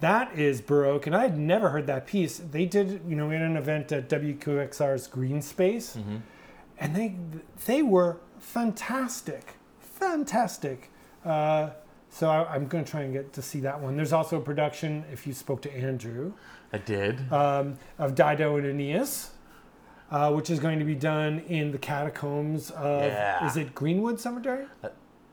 [0.00, 1.06] that is Baroque.
[1.06, 2.38] And I had never heard that piece.
[2.38, 6.16] They did, you know, we had an event at WQXR's Greene Space, hmm
[6.78, 7.16] and they
[7.64, 10.90] they were fantastic, fantastic.
[11.24, 11.70] Uh,
[12.10, 13.96] so I, I'm going to try and get to see that one.
[13.96, 15.04] There's also a production.
[15.12, 16.32] If you spoke to Andrew
[16.72, 17.32] I did.
[17.32, 19.30] um, of Dido and Aeneas,
[20.10, 23.46] uh, which is going to be done in the catacombs of, Yeah.
[23.46, 24.66] is it Greenwood Cemetery?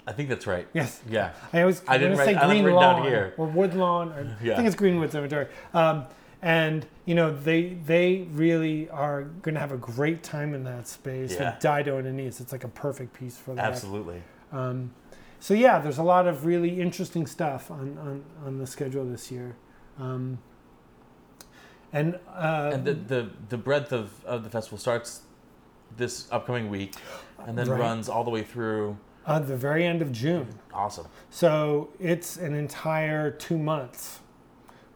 [0.06, 0.68] I think that's right.
[0.74, 1.02] Yes.
[1.10, 1.32] Yeah.
[1.54, 3.34] I always I didn't to say write- I Green didn't write down Lawn here.
[3.38, 4.10] or Wood Lawn.
[4.12, 5.48] Or, I think it's Greenwood Cemetery.
[5.74, 6.06] Um,
[6.42, 10.90] and you know they they really are going to have a great time in that
[10.90, 11.52] space Yeah.
[11.52, 12.42] with Dido and Aeneas.
[12.42, 13.64] It's like a perfect piece for that.
[13.64, 14.22] Absolutely.
[14.52, 14.92] Um,
[15.40, 19.32] so yeah, there's a lot of really interesting stuff on on, on the schedule this
[19.32, 19.56] year.
[19.98, 20.40] Um,
[21.94, 25.22] and uh, and the, the the breadth of, of the festival starts
[25.96, 26.96] this upcoming week
[27.46, 27.80] and then Right.
[27.80, 30.48] runs all the way through uh, the very end of June.
[30.74, 34.20] awesome So it's an entire two months,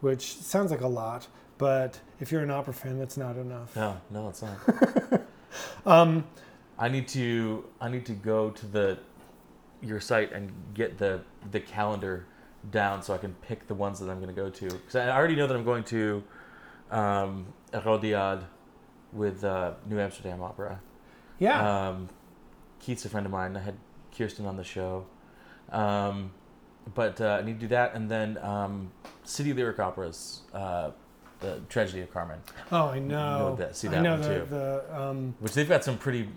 [0.00, 3.74] which sounds like a lot, but if you're an opera fan, that's not enough.
[3.76, 4.58] no no it's not
[5.86, 6.24] Um,
[6.78, 8.98] i need to i need to go to the
[9.82, 12.26] your site and get the the calendar
[12.70, 15.08] down so i can pick the ones that i'm going to go to because i
[15.10, 16.22] already know that i'm going to
[16.90, 17.46] um
[19.12, 20.80] with uh, new amsterdam opera
[21.40, 22.08] yeah, Um,
[22.80, 23.56] Keith's a friend of mine.
[23.56, 23.76] I had
[24.16, 25.06] Kirsten on the show.
[25.70, 26.32] Um,
[26.94, 27.94] but uh, I need to do that.
[27.94, 28.90] And then um,
[29.22, 30.90] City Lyric Operas, uh,
[31.38, 32.40] The Tragedy of Carmen,
[32.72, 33.50] oh, I know.
[33.50, 34.46] know that- see I that know one the, too.
[34.50, 36.28] the um, which they've got some pretty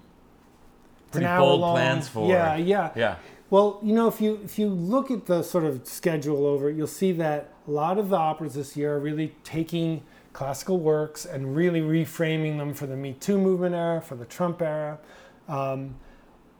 [1.11, 2.29] pretty bold hour-long- plans for.
[2.29, 2.91] Yeah, yeah.
[2.95, 3.15] Yeah.
[3.49, 6.85] Well, you know, if you if you look at the sort of schedule over, you'll
[6.87, 10.03] see that a lot of the operas this year are really taking
[10.33, 14.61] classical works and really reframing them for the Me Too movement era, for the Trump
[14.61, 14.99] era,
[15.47, 15.95] um,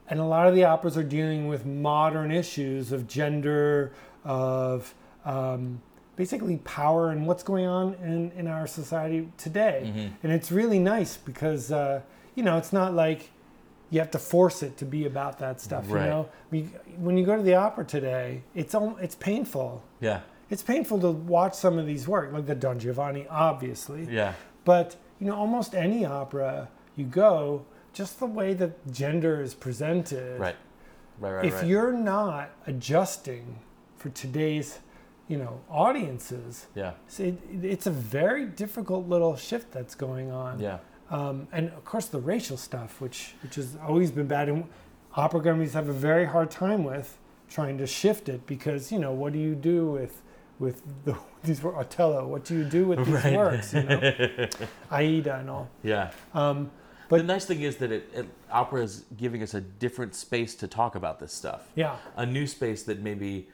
[0.08, 3.92] and a lot of the operas are dealing with modern issues of gender,
[4.24, 5.80] of um,
[6.16, 9.92] basically power and what's going on in, in our society today.
[9.94, 10.10] Mhm.
[10.22, 12.02] And it's really nice because uh,
[12.34, 13.30] you know it's not like
[13.90, 15.84] you have to force it to be about that stuff.
[15.88, 16.04] Right.
[16.04, 16.60] You know, we,
[16.96, 19.82] when you go to the opera today, it's it's painful.
[20.00, 20.20] Yeah.
[20.52, 24.06] It's painful to watch some of these work, like the Don Giovanni, obviously.
[24.10, 24.34] Yeah.
[24.66, 30.38] But you know, almost any opera you go, just the way that gender is presented.
[30.38, 30.54] Right.
[31.18, 31.32] Right.
[31.32, 31.44] Right.
[31.46, 31.66] if right.
[31.66, 33.60] you're not adjusting
[33.96, 34.80] for today's,
[35.26, 36.92] you know, audiences, yeah.
[37.08, 40.60] it's- it, it's a very difficult little shift that's going on.
[40.60, 40.78] Yeah.
[41.10, 44.64] um, and of course the racial stuff, which which has always been bad, and
[45.16, 47.16] opera companies have a very hard time with
[47.48, 50.20] trying to shift it because you know what do you do with
[50.62, 52.26] with the, these were Otello.
[52.26, 53.36] What do you do with these Right.
[53.36, 53.74] works?
[53.74, 54.48] You know,
[54.90, 55.68] Aida and all.
[55.82, 56.12] Yeah.
[56.32, 56.70] Um,
[57.08, 60.54] But the nice thing is that it, it, opera is giving us a different space
[60.56, 61.68] to talk about this stuff.
[61.74, 63.48] yeah, A new space that maybe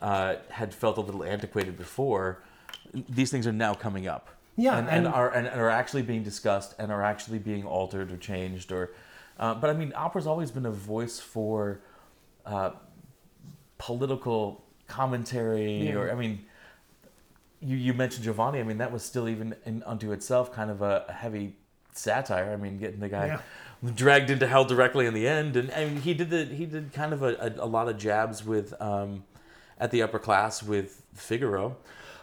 [0.00, 2.42] uh, had felt a little antiquated before.
[3.10, 4.28] These things are now coming up.
[4.56, 8.10] Yeah, and, and, and- are and, are actually being discussed and are actually being altered
[8.12, 8.92] or changed or.
[9.38, 11.80] Uh, but I mean, opera's always been a voice for
[12.46, 12.70] uh,
[13.78, 14.63] political
[14.98, 15.94] commentary, Yeah.
[15.98, 16.34] or I mean,
[17.60, 18.60] you you mentioned Giovanni.
[18.60, 21.56] I mean, that was still even in, unto itself kind of a, a heavy
[21.92, 22.52] satire.
[22.52, 23.90] I mean, getting the guy Yeah.
[23.94, 27.12] dragged into hell directly in the end, and, and he did the he did kind
[27.12, 29.24] of a, a, a lot of jabs with um,
[29.78, 31.76] at the upper class with Figaro.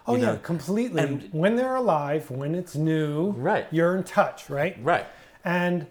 [0.07, 0.37] oh yeah, know.
[0.37, 1.01] completely.
[1.03, 3.65] and- when they're alive, when it's new, Right.
[3.71, 4.75] you're in touch, right?
[4.81, 5.05] Right.
[5.43, 5.87] And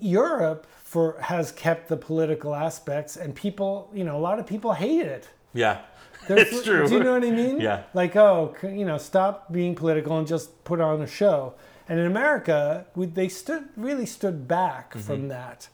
[0.00, 4.72] Europe for has kept the political aspects, and people, you know, a lot of people
[4.74, 5.28] hate it.
[5.54, 5.80] Yeah.
[6.28, 6.86] There's- It's true.
[6.88, 7.60] Do you know what I mean?
[7.60, 7.82] Yeah.
[7.94, 11.54] Like, oh, you know, stop being political and just put on a show.
[11.88, 15.00] And in America, we, they stood really stood back Mm-hmm.
[15.00, 15.68] from that.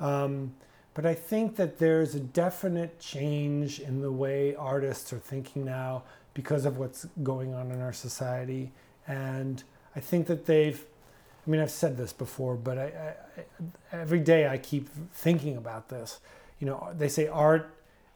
[0.00, 0.54] Um,
[0.94, 6.02] but I think that there's a definite change in the way artists are thinking now
[6.34, 8.72] because of what's going on in our society.
[9.06, 9.62] And
[9.96, 10.84] I think that they've,
[11.46, 13.40] I mean, I've said this before, but I, I,
[13.96, 16.20] I, every day I keep thinking about this.
[16.58, 17.72] You know, they say art,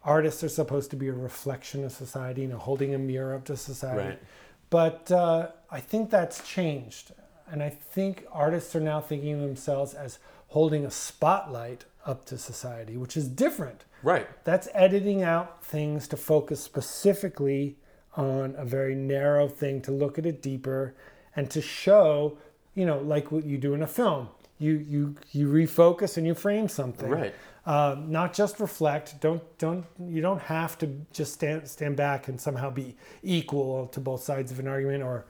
[0.06, 3.44] artists are supposed to be a reflection of society, you know, holding a mirror up
[3.46, 4.10] to society.
[4.10, 4.22] Right.
[4.70, 7.12] But uh, I think that's changed.
[7.50, 12.38] And I think artists are now thinking of themselves as holding a spotlight up to
[12.38, 13.84] society, which is different.
[14.02, 14.28] Right.
[14.44, 17.76] That's editing out things to focus specifically
[18.14, 20.94] on a very narrow thing, to look at it deeper,
[21.34, 22.38] and to show,
[22.74, 24.28] you know, like what you do in a film.
[24.58, 27.10] You you you refocus and you frame something.
[27.10, 27.34] Right.
[27.66, 29.20] Uh, not just reflect.
[29.20, 33.98] Don't don't you don't have to just stand stand back and somehow be equal to
[34.00, 35.26] both sides of an argument or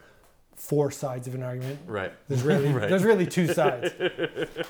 [0.55, 1.79] four sides of an argument.
[1.87, 2.13] Right.
[2.27, 2.89] There's really Right.
[2.89, 3.91] there's really two sides,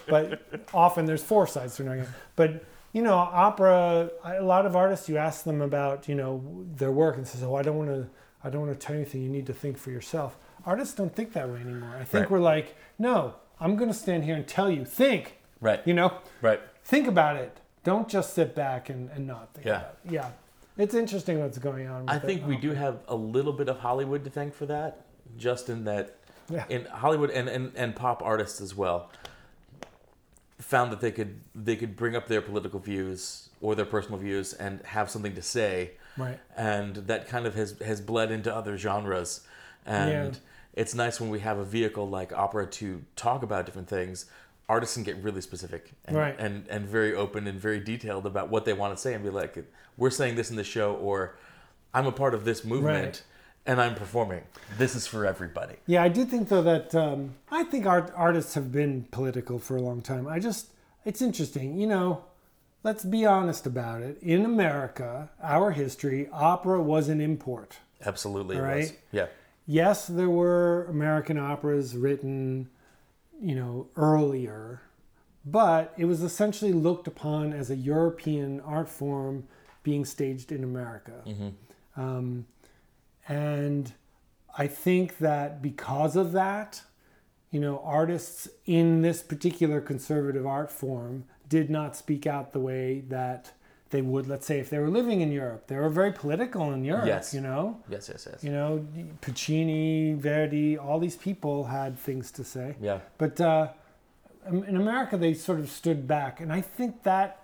[0.08, 0.42] but
[0.74, 2.14] often there's four sides to an argument.
[2.36, 4.10] But you know, opera.
[4.24, 7.56] A lot of artists, you ask them about you know their work and says, "Oh,
[7.56, 8.08] I don't want to.
[8.44, 9.22] I don't want to tell you anything.
[9.24, 11.96] You need to think for yourself." Artists don't think that way anymore.
[12.00, 12.32] I think Right.
[12.32, 14.86] we're like, "No, I'm going to stand here and tell you.
[14.86, 15.38] Think.
[15.60, 15.82] Right.
[15.86, 16.60] You know, Right.
[16.88, 17.60] Think about it.
[17.84, 19.78] Don't just sit back and, and not think Yeah.
[19.78, 20.30] about it." Yeah,
[20.78, 22.02] it's interesting what's going on.
[22.02, 22.24] With I it.
[22.24, 25.06] think we um, do have a little bit of Hollywood to thank for that,
[25.38, 26.16] just in that
[26.50, 26.66] Yeah.
[26.70, 29.10] in Hollywood and, and, and pop artists as well
[30.60, 34.54] found that they could they could bring up their political views or their personal views
[34.54, 36.40] and have something to say Right.
[36.56, 39.42] and that kind of has has bled into other genres
[39.86, 40.40] and Yeah.
[40.82, 44.26] it's nice when we have a vehicle like opera to talk about different things
[44.70, 46.36] artists can get really specific and, Right.
[46.38, 49.30] and and very open and very detailed about what they want to say and be
[49.30, 49.58] like
[49.98, 51.36] we're saying this in the show or
[51.94, 53.24] i'm a part of this movement Right.
[53.66, 54.44] and i'm performing
[54.78, 58.54] this is for everybody Yeah, I do think though that um, I think art, artists
[58.56, 60.28] have been political for a long time.
[60.28, 60.68] I just
[61.06, 62.24] it's interesting, you know.
[62.84, 64.18] Let's be honest about it.
[64.22, 67.78] In America, our history, opera was an import.
[68.06, 68.68] absolutely it was.
[68.68, 69.00] right.
[69.12, 69.28] yeah
[69.66, 72.70] Yes, there were American operas written,
[73.42, 74.82] you know, earlier,
[75.46, 79.48] but it was essentially looked upon as a European art form
[79.84, 81.24] being staged in America.
[81.96, 82.46] Um,
[83.28, 83.94] and
[84.58, 86.82] I think that because of that,
[87.52, 93.04] you know, artists in this particular conservative art form did not speak out the way
[93.08, 93.54] that
[93.90, 95.68] they would, let's say, if they were living in Europe.
[95.68, 97.34] They were very political in Europe, Yes.
[97.34, 97.80] you know?
[97.90, 98.86] yes yes yes You know,
[99.22, 102.76] Puccini, Verdi, all these people had things to say.
[102.82, 103.68] yeah But uh,
[104.52, 106.42] in America, they sort of stood back.
[106.42, 107.44] And I think that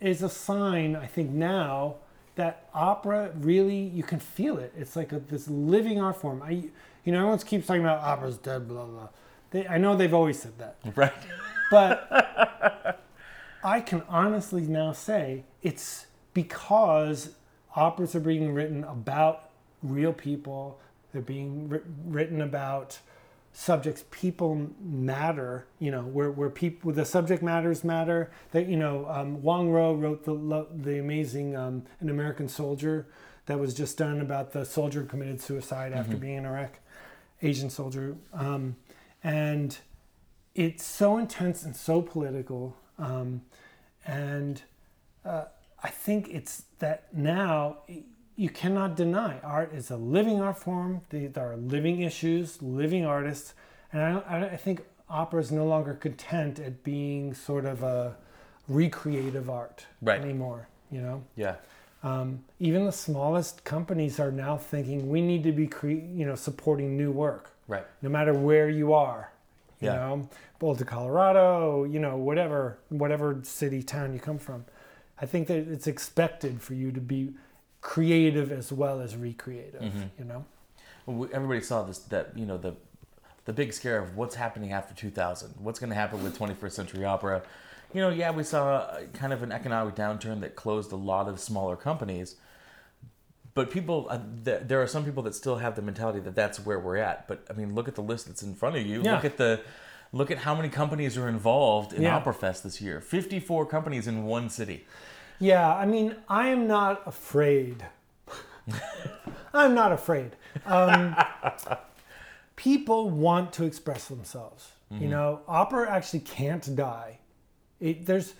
[0.00, 1.96] is a sign, I think now,
[2.36, 4.72] that opera really, you can feel it.
[4.76, 6.42] It's like a, this living art form.
[6.42, 6.50] I,
[7.04, 9.08] you know, everyone keeps talking about opera's dead, blah, blah.
[9.52, 10.76] They, I know they've always said that.
[10.96, 11.12] right
[11.70, 13.03] But
[13.64, 17.30] I can honestly now say it's because
[17.74, 19.48] operas are being written about
[19.82, 20.78] real people.
[21.12, 22.98] They're being wri- written about
[23.54, 24.04] subjects.
[24.10, 25.66] People matter.
[25.78, 28.30] You know, where where people the subject matters matter.
[28.52, 33.06] That you know, um, Huang Ruo wrote the the amazing um, An American Soldier
[33.46, 36.78] that was just done about the soldier who committed suicide after being in Iraq,
[37.42, 38.76] Asian soldier, um,
[39.22, 39.78] and
[40.54, 42.76] it's so intense and so political.
[42.98, 43.42] Um,
[44.06, 44.62] and
[45.24, 45.44] uh,
[45.82, 47.78] I think it's that now
[48.36, 51.02] you cannot deny art is a living art form.
[51.10, 53.54] There are living issues, living artists.
[53.92, 58.16] And I, I I think opera is no longer content at being sort of a
[58.68, 60.20] recreative art Right.
[60.20, 60.68] anymore.
[60.90, 61.56] You know, Yeah.
[62.02, 66.34] um, even the smallest companies are now thinking we need to be cre- you know
[66.34, 67.84] supporting new work, Right.
[68.02, 69.30] no matter where you are.
[69.80, 69.94] You Yeah.
[69.96, 74.64] know, Boulder, Colorado, you know, whatever, whatever city, town you come from.
[75.20, 77.34] I think that it's expected for you to be
[77.80, 79.82] creative as well as recreative.
[79.82, 80.10] Mhm.
[80.18, 80.44] You know.
[81.06, 82.74] Well, everybody saw this that you know the
[83.44, 87.04] the big scare of what's happening after 2000 what's going to happen with 21st century
[87.04, 87.42] opera
[87.92, 91.28] you know yeah we saw uh, kind of an economic downturn that closed a lot
[91.28, 92.36] of smaller companies
[93.54, 96.58] but people uh, th- there are some people that still have the mentality that that's
[96.66, 99.02] where we're at but i mean look at the list that's in front of you
[99.02, 99.14] Yeah.
[99.14, 99.60] look at the
[100.12, 102.16] look at how many companies are involved in Yeah.
[102.16, 104.84] opera fest this year 54 companies in one city
[105.40, 107.84] Yeah, I mean, I am not afraid.
[109.52, 110.30] I'm not afraid.
[110.64, 111.16] Um,
[112.56, 114.70] people want to express themselves.
[114.90, 117.18] You know, opera actually can't die.
[117.80, 118.34] It, there's,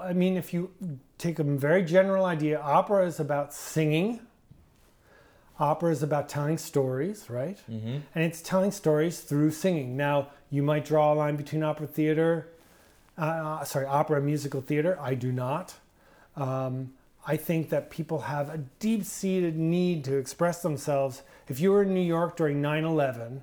[0.00, 0.70] I mean, if you
[1.18, 4.20] take a very general idea, opera is about singing.
[5.60, 7.58] Opera is about telling stories, right?
[7.70, 7.98] Mm-hmm.
[8.14, 9.96] And it's telling stories through singing.
[9.96, 12.48] Now, you might draw a line between opera theater,
[13.16, 14.96] uh, sorry, opera and musical theater.
[15.00, 15.74] I do not.
[16.36, 16.92] Um,
[17.26, 21.22] I think that people have a deep seated need to express themselves.
[21.48, 23.42] If you were in New York during 9 11,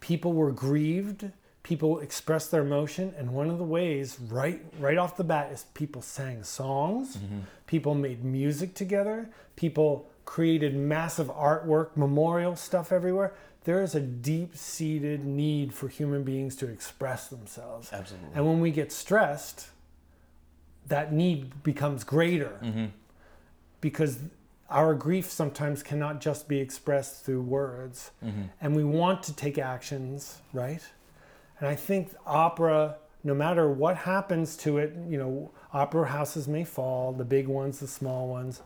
[0.00, 1.30] people were grieved,
[1.62, 5.66] people expressed their emotion, and one of the ways, right, right off the bat, is
[5.74, 7.18] people sang songs,
[7.66, 13.32] people made music together, people created massive artwork, memorial stuff everywhere.
[13.64, 17.90] There is a deep seated need for human beings to express themselves.
[17.94, 19.68] absolutely And when we get stressed,
[20.86, 22.86] that need becomes greater mm-hmm.
[23.80, 24.18] because
[24.68, 28.10] our grief sometimes cannot just be expressed through words.
[28.60, 30.82] And we want to take actions, right?
[31.58, 36.64] And I think opera, no matter what happens to it, you know, opera houses may
[36.64, 38.60] fall, the big ones, the small ones,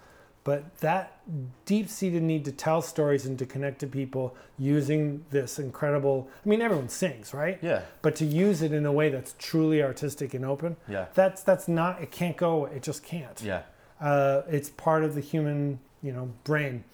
[0.45, 1.21] but that
[1.67, 6.49] deep seated need to tell stories and to connect to people using this incredible, I
[6.49, 7.59] mean, everyone sings, right?
[7.63, 7.83] yeah.
[8.03, 11.07] But to use it in a way that's truly artistic and open yeah.
[11.15, 12.73] that's that's not it can't go away.
[12.77, 13.41] it just can't.
[13.43, 13.63] Yeah.
[14.01, 16.85] Uh, it's part of the human you know brain.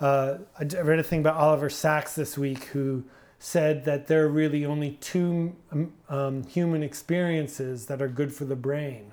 [0.00, 3.04] Uh, I read a thing about Oliver Sacks this week who
[3.38, 8.44] said that there are really only two um, um, human experiences that are good for
[8.44, 9.12] the brain.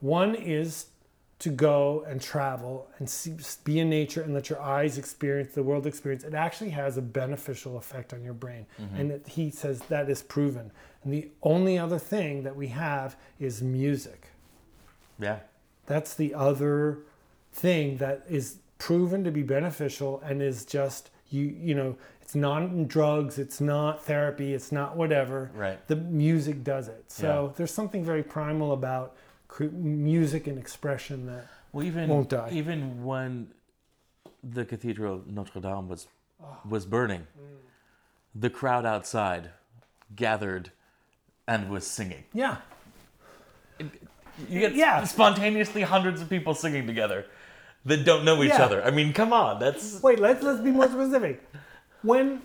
[0.00, 0.86] One is
[1.40, 5.62] to go and travel and see, be in nature and let your eyes experience the
[5.62, 8.66] world experience, it actually has a beneficial effect on your brain.
[8.80, 8.96] Mm-hmm.
[8.96, 10.70] And it, he says that is proven.
[11.02, 14.28] And the only other thing that we have is music.
[15.18, 15.40] yeah
[15.86, 16.98] That's the other
[17.52, 22.88] thing that is proven to be beneficial and is just you you know it's not
[22.88, 27.52] drugs it's not therapy it's not whatever right the music does it so Yeah.
[27.56, 29.16] there's something very primal about
[29.58, 32.50] music and expression that Well, even Won't die.
[32.52, 33.48] even when
[34.42, 36.06] the Cathedral Notre Dame was
[36.42, 36.56] Oh.
[36.68, 37.58] was burning, Mm.
[38.34, 39.50] the crowd outside
[40.16, 40.70] gathered
[41.46, 42.24] and was singing.
[42.32, 42.56] yeah
[44.48, 45.04] You get Yeah.
[45.04, 47.26] spontaneously hundreds of people singing together
[47.84, 48.64] that don't know each Yeah.
[48.64, 48.82] other.
[48.82, 51.46] I mean, come on, that's wait let's let's be more specific
[52.02, 52.40] when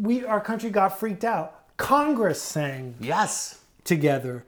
[0.00, 4.44] we our country got freaked out congress sang yes, together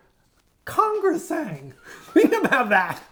[0.68, 1.72] congress sang
[2.14, 3.02] think about that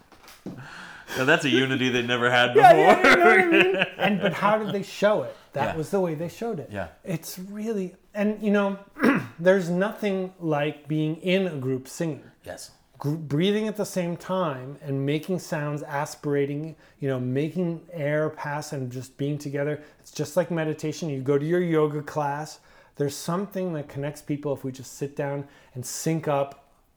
[1.16, 2.70] now, that's a unity they never had before.
[2.70, 3.86] Yeah, yeah, you know what I mean?
[3.98, 5.34] And but how did they show it?
[5.52, 5.76] That Yeah.
[5.76, 6.68] was the way they showed it.
[6.70, 6.88] Yeah.
[7.04, 8.78] It's really and you know,
[9.38, 12.24] there's nothing like being in a group singing.
[12.44, 18.28] yes, Gr- breathing at the same time and making sounds aspirating you know making air
[18.30, 22.58] pass and just being together it's just like meditation you go to your yoga class
[22.96, 26.50] there's something that connects people if we just sit down and sync up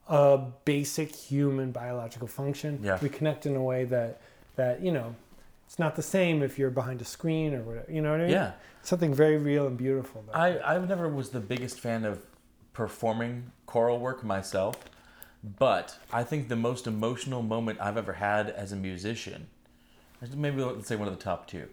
[0.09, 2.97] a basic human biological function Yeah.
[3.01, 4.19] we connect in a way that
[4.55, 5.15] that you know
[5.65, 8.23] it's not the same if you're behind a screen or whatever you know what i
[8.23, 8.53] mean yeah.
[8.81, 10.35] something very real and beautiful it.
[10.35, 12.25] I I never was the biggest fan of
[12.73, 14.75] performing choral work myself,
[15.57, 19.47] but I think the most emotional moment I've ever had as a musician,
[20.35, 21.67] maybe let's say one of the top two,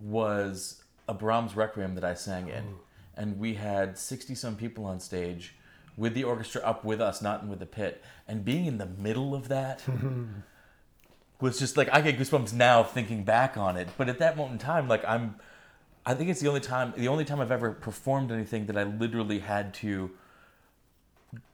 [0.00, 2.76] was a Brahms Requiem that I sang in,
[3.16, 5.54] and we had sixty some people on stage
[6.00, 9.34] with the orchestra up with us, not with the pit, and being in the middle
[9.34, 9.82] of that.
[11.40, 14.60] was just like I get goosebumps now thinking back on it, but at that moment
[14.60, 15.36] in time, like I'm,
[16.04, 18.84] I think it's the only time, the only time I've ever performed anything that I
[18.84, 20.10] literally had to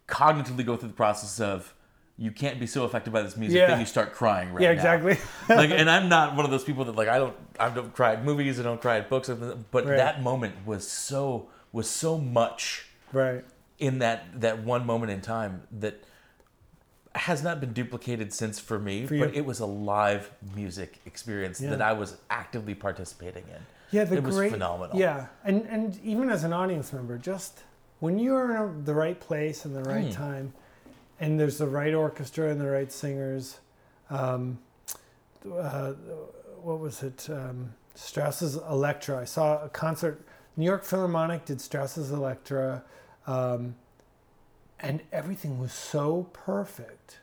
[0.08, 1.74] cognitively go through the process of
[2.18, 3.66] you can't be so affected by this music Yeah.
[3.68, 5.18] that you start crying right yeah exactly
[5.48, 8.12] like, and I'm not one of those people that like I don't I don't cry
[8.14, 9.96] at movies, I don't cry at books, but Right.
[9.96, 13.44] that moment was so was so much right
[13.78, 16.02] in that that one moment in time that
[17.14, 21.60] has not been duplicated since for me, For but it was a live music experience
[21.60, 21.70] Yeah.
[21.70, 23.62] that I was actively participating in.
[23.90, 24.98] Yeah, the it was great, phenomenal.
[24.98, 27.62] Yeah, and and even as an audience member, just
[28.00, 30.12] when you're in the right place and the right Mm.
[30.14, 30.52] time,
[31.20, 33.58] and there's the right orchestra and the right singers,
[34.10, 34.58] um,
[35.50, 35.92] uh,
[36.62, 37.28] what was it?
[37.30, 39.18] Um, Strauss's Elektra.
[39.20, 40.20] I saw a concert.
[40.58, 42.82] New York Philharmonic did Strauss's Elektra,
[43.26, 43.74] um,
[44.80, 47.20] and everything was so perfect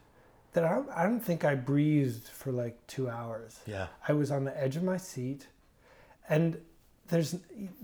[0.53, 3.59] that I, I don't think I breathed for like two hours.
[3.65, 3.87] Yeah.
[4.07, 5.47] I was on the edge of my seat,
[6.29, 6.57] and
[7.07, 7.35] there's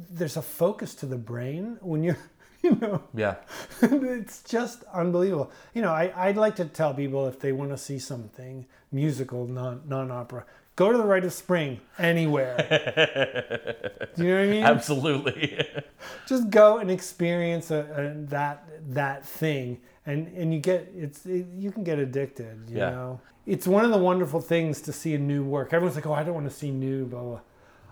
[0.09, 2.17] there's a focus to the brain when you're
[2.63, 3.35] you know Yeah.
[3.81, 5.51] it's just unbelievable.
[5.73, 9.47] You know, I I'd like to tell people if they want to see something musical,
[9.47, 10.45] non non opera,
[10.79, 12.55] go to the Rite of Spring anywhere.
[14.15, 14.63] Do you know what I mean?
[14.63, 15.59] Absolutely.
[16.25, 18.63] Just go and experience a, a, that
[18.93, 22.69] that thing, and and you get it's it, you can get addicted.
[22.69, 22.89] You Yeah.
[22.91, 25.73] know, it's one of the wonderful things to see a new work.
[25.73, 27.41] Everyone's like, oh, I don't want to see new, blah blah.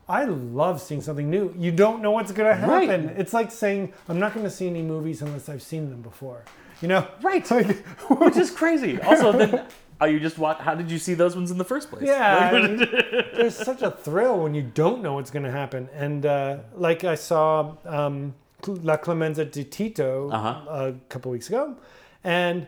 [0.10, 1.54] I love seeing something new.
[1.58, 2.88] You don't know what's going to Right.
[2.90, 3.10] happen.
[3.18, 6.44] It's like saying I'm not going to see any movies unless I've seen them before.
[6.82, 7.50] You know, Right.
[7.52, 7.86] Like,
[8.20, 9.02] Which is crazy.
[9.02, 9.66] Also, then
[10.00, 10.60] are you just watch?
[10.60, 12.04] How did you see those ones in the first place?
[12.06, 12.78] Yeah, I mean,
[13.36, 15.90] there's such a thrill when you don't know what's going to happen.
[15.94, 18.36] And uh, like I saw um,
[18.68, 20.70] La Clemenza di Tito Uh-huh.
[20.70, 21.76] a couple weeks ago,
[22.24, 22.68] and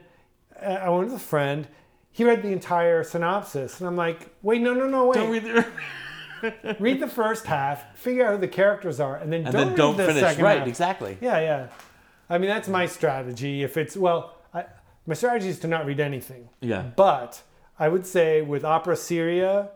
[0.60, 1.68] uh, I went with a friend.
[2.12, 5.14] He read the entire synopsis, and I'm like, "Wait, no, no, no, wait!
[5.16, 9.44] don't read the, read the first half, figure out who the characters are, and then
[9.46, 10.22] and don't then don't read the finish.
[10.30, 10.58] second Right.
[10.60, 11.18] half." Exactly.
[11.22, 11.68] Yeah, yeah.
[12.30, 13.64] I mean, that's my strategy.
[13.64, 14.66] If it's well, I,
[15.08, 16.50] my strategy is to not read anything.
[16.62, 16.84] Yeah.
[16.96, 17.42] But
[17.80, 19.70] I would say with opera seria,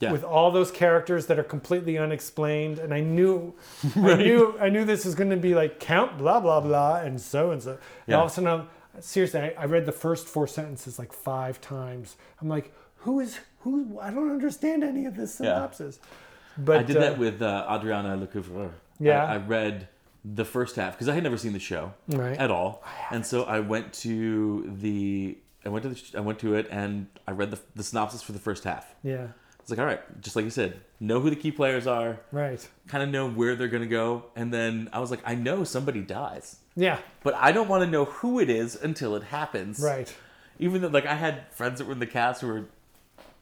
[0.00, 0.12] Yeah.
[0.12, 3.54] with all those characters that are completely unexplained, and I knew,
[3.96, 7.20] I knew, I knew this was going to be like Count blah blah blah and
[7.20, 7.70] so and so.
[7.72, 8.16] And Yeah.
[8.18, 8.68] all of a sudden, I'm,
[9.00, 12.16] seriously, I, I read the first four sentences like five times.
[12.40, 13.98] I'm like, who is who?
[14.00, 15.98] I don't understand any of this synopsis.
[16.00, 16.64] Yeah.
[16.64, 18.70] But I did uh, that with uh, Adriana Lecouvreur.
[19.00, 19.24] Yeah.
[19.24, 19.88] I, I read
[20.24, 22.36] the first half because I had never seen the show Right.
[22.38, 26.38] at all, oh, and so I went to the I went to the, I went
[26.40, 28.94] to it and I read the, the synopsis for the first half.
[29.02, 29.28] Yeah.
[29.60, 32.66] It's like all right, just like you said, know who the key players are, Right.
[32.88, 36.00] kind of know where they're gonna go, and then I was like, I know somebody
[36.00, 36.98] dies, Yeah.
[37.22, 39.78] but I don't want to know who it is until it happens.
[39.80, 40.14] Right.
[40.58, 42.64] Even though like I had friends that were in the cast who were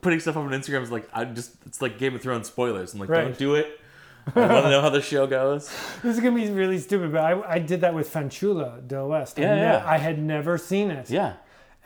[0.03, 0.83] putting stuff up on Instagram.
[0.83, 2.93] It's like I just it's like Game of Thrones spoilers.
[2.95, 3.23] I'm like, Right.
[3.23, 3.81] don't do it.
[4.35, 5.71] I want to know how the show goes.
[6.03, 9.39] This is gonna be really stupid, but I, I did that with Fanciulla del West.
[9.39, 9.83] I Yeah, ne- yeah.
[9.87, 11.09] I had never seen it.
[11.11, 11.35] Yeah,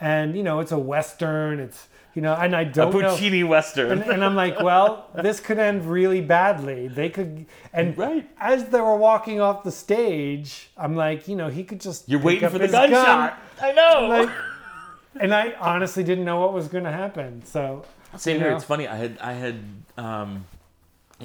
[0.01, 3.93] and you know it's a western it's you know and I don't know Puccini western.
[3.93, 8.29] and, and i'm like well this could end really badly they could and Right.
[8.41, 12.19] as they were walking off the stage i'm like you know he could just You're
[12.21, 13.39] waiting for the gunshot.
[13.63, 13.93] I know.
[14.09, 14.31] gun, like
[15.21, 17.85] and i honestly didn't know what was going to happen so
[18.17, 18.51] Same here.
[18.51, 18.57] know?
[18.57, 18.89] It's funny.
[18.89, 19.57] I had I had
[19.97, 20.45] um,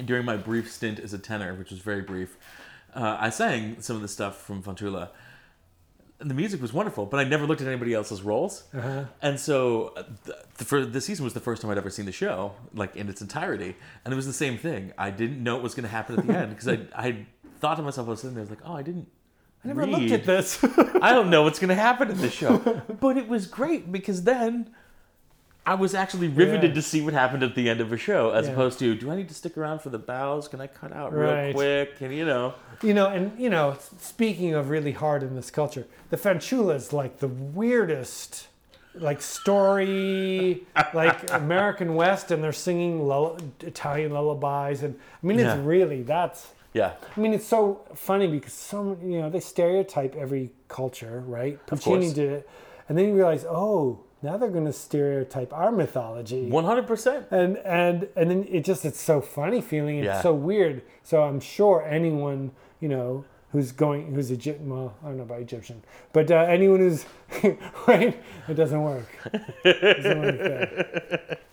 [0.04, 2.36] during my brief stint as a tenor, which was very brief,
[2.94, 5.10] uh, I sang some of the stuff from Fanciulla.
[6.18, 8.64] And the music was wonderful, but I never looked at anybody else's roles.
[8.74, 9.04] uh-huh.
[9.20, 12.06] And so, uh, the, the, for the season was the first time I'd ever seen
[12.06, 14.92] the show, like in its entirety, and it was the same thing.
[14.96, 17.26] I didn't know what was going to happen at the end because I I
[17.58, 19.08] thought to myself, I was sitting there, I was like, oh, I didn't.
[19.62, 20.62] i never looked at this
[21.02, 22.58] I don't know what's going to happen in this show.
[23.00, 24.70] but it was great because then
[25.68, 26.74] I was actually riveted Yeah.
[26.76, 28.52] to see what happened at the end of a show as Yeah.
[28.52, 30.46] opposed to, do I need to stick around for the bows?
[30.46, 32.00] Can I cut out real quick?
[32.00, 35.86] And you know, You know, and you know, speaking of really hard in this culture,
[36.10, 38.46] the Fanciulla is like the weirdest,
[38.94, 40.64] like story,
[40.94, 45.60] like American West, and they're singing lull- Italian lullabies, and I mean, it's Yeah.
[45.64, 46.52] really that's.
[46.72, 46.92] yeah.
[47.16, 51.58] I mean, it's so funny because some, you know, they stereotype every culture, right?
[51.66, 52.48] Puccini did it,
[52.88, 57.30] and then you realize, oh, now they're going to stereotype our mythology 100%.
[57.30, 60.20] and and and then it just it's so funny feeling it's Yeah.
[60.22, 62.50] so weird so i'm sure anyone
[62.80, 66.80] you know who's going who's egyptian well i don't know about egyptian but uh, anyone
[66.80, 67.04] who's
[67.86, 69.06] right it doesn't work
[69.64, 71.38] it doesn't work.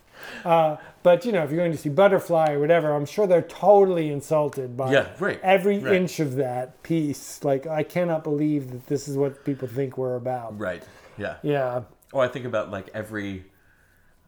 [0.46, 3.42] Uh, but you know if you're going to see butterfly or whatever i'm sure they're
[3.42, 5.94] totally insulted by Yeah, right, every right.
[5.96, 10.16] inch of that piece like i cannot believe that this is what people think we're
[10.18, 10.84] about Right.
[11.18, 11.36] Yeah.
[11.44, 11.84] yeah
[12.14, 13.46] Or I think about like every.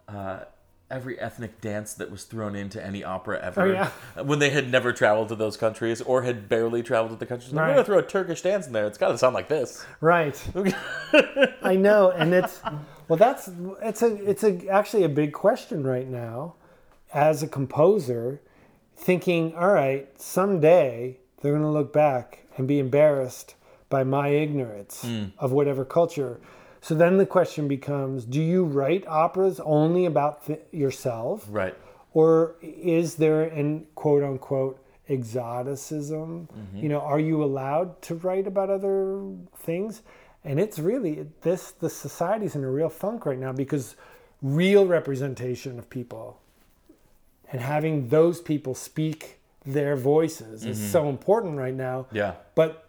[0.07, 0.39] Uh,
[0.91, 3.89] Every ethnic dance that was thrown into any opera ever, Oh, yeah.
[4.21, 7.51] when they had never traveled to those countries or had barely traveled to the countries,
[7.51, 7.67] like, Right.
[7.69, 8.85] we're gonna throw a Turkish dance in there.
[8.85, 9.83] It's got to sound like this.
[9.99, 10.39] Right.
[11.63, 12.61] I know, and it's
[13.07, 13.17] well.
[13.17, 13.49] That's
[13.81, 16.53] it's a it's a actually a big question right now,
[17.15, 18.39] as a composer,
[18.95, 23.55] thinking, all right, someday they're going to look back and be embarrassed
[23.89, 25.03] by my ignorance
[25.39, 26.39] of whatever culture.
[26.85, 31.43] So then the question becomes do you write operas only about th- yourself?
[31.49, 31.73] Right.
[32.13, 34.77] Or is there an quote unquote
[35.09, 36.47] exoticism?
[36.47, 36.77] Mm-hmm.
[36.77, 39.19] You know, are you allowed to write about other
[39.57, 40.03] things?
[40.43, 43.95] And it's really this the society's in a real funk right now because
[44.43, 46.39] real representation of people
[47.51, 50.87] and having those people speak their voices is mm-hmm.
[50.89, 52.05] so important right now.
[52.11, 52.33] Yeah.
[52.53, 52.84] But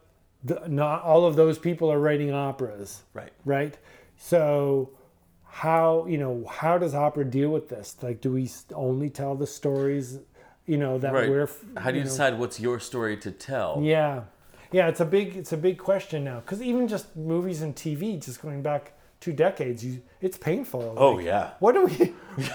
[0.47, 3.33] the, not all of those people are writing operas Right.
[3.45, 3.77] right?
[4.17, 4.91] So
[5.45, 7.97] how you know how does opera deal with this?
[8.03, 10.19] Like, do we only tell the stories,
[10.67, 11.29] you know, that Right.
[11.31, 11.49] we're?
[11.77, 13.79] How do you know- decide what's your story to tell?
[13.83, 14.25] Yeah,
[14.73, 18.17] yeah, it's a big it's a big question now because even just movies and TV,
[18.23, 20.95] just going back two decades, you it's painful.
[20.97, 21.51] Oh Like, yeah.
[21.61, 22.13] what do we?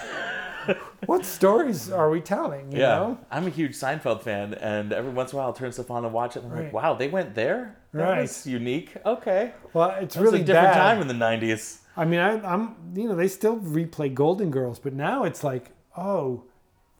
[1.06, 2.72] what stories are we telling?
[2.72, 3.18] You Yeah, know?
[3.30, 6.04] I'm a huge Seinfeld fan, and every once in a while I'll turn stuff on
[6.04, 6.42] and watch it.
[6.42, 6.64] And I'm Right.
[6.66, 7.76] like, wow, they went there.
[7.92, 8.20] That Right.
[8.22, 8.94] was unique.
[9.04, 10.74] Okay, Well, it's it was really a different bad.
[10.76, 11.78] time in the '90s.
[11.96, 15.70] I mean, I, I'm, you know, they still replay Golden Girls, but now it's like,
[15.96, 16.44] oh,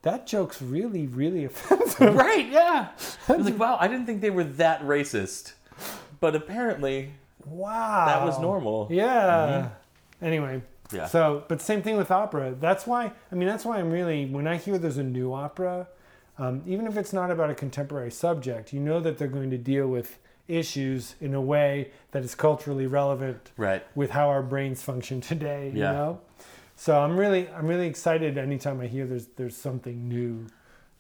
[0.02, 2.14] that joke's really, really offensive.
[2.14, 2.46] right?
[2.48, 2.88] Yeah.
[3.28, 5.52] I was like, wow, I didn't think they were that racist,
[6.20, 7.14] but apparently
[7.46, 8.04] Wow.
[8.06, 8.88] that was normal.
[8.90, 9.70] Yeah.
[10.20, 10.24] Mm-hmm.
[10.26, 10.62] Anyway.
[10.92, 11.06] Yeah.
[11.06, 12.54] So, but same thing with opera.
[12.58, 15.88] That's why, I mean, that's why I'm really, when I hear there's a new opera,
[16.38, 19.58] um, even if it's not about a contemporary subject, you know that they're going to
[19.58, 20.18] deal with
[20.48, 23.84] issues in a way that is culturally relevant Right.
[23.94, 25.70] with how our brains function today.
[25.74, 25.92] You Yeah.
[25.92, 26.20] know.
[26.76, 30.46] So I'm really, I'm really excited anytime I hear there's there's something new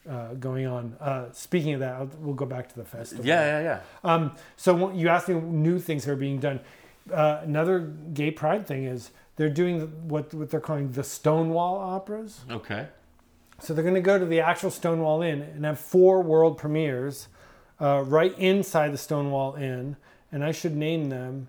[0.08, 0.96] uh, going on.
[1.00, 3.24] Uh, speaking of that, I'll, we'll go back to the festival.
[3.26, 3.80] Yeah, yeah, yeah.
[4.12, 6.60] Um, so you asked me new things that are being done.
[7.12, 7.80] Uh, another
[8.12, 9.10] gay pride thing is
[9.42, 12.44] they're doing what what they're calling the Stonewall operas.
[12.48, 12.86] Okay.
[13.58, 17.26] So they're going to go to the actual Stonewall Inn and have four world premieres
[17.80, 19.96] uh, right inside the Stonewall Inn,
[20.30, 21.48] and I should name them.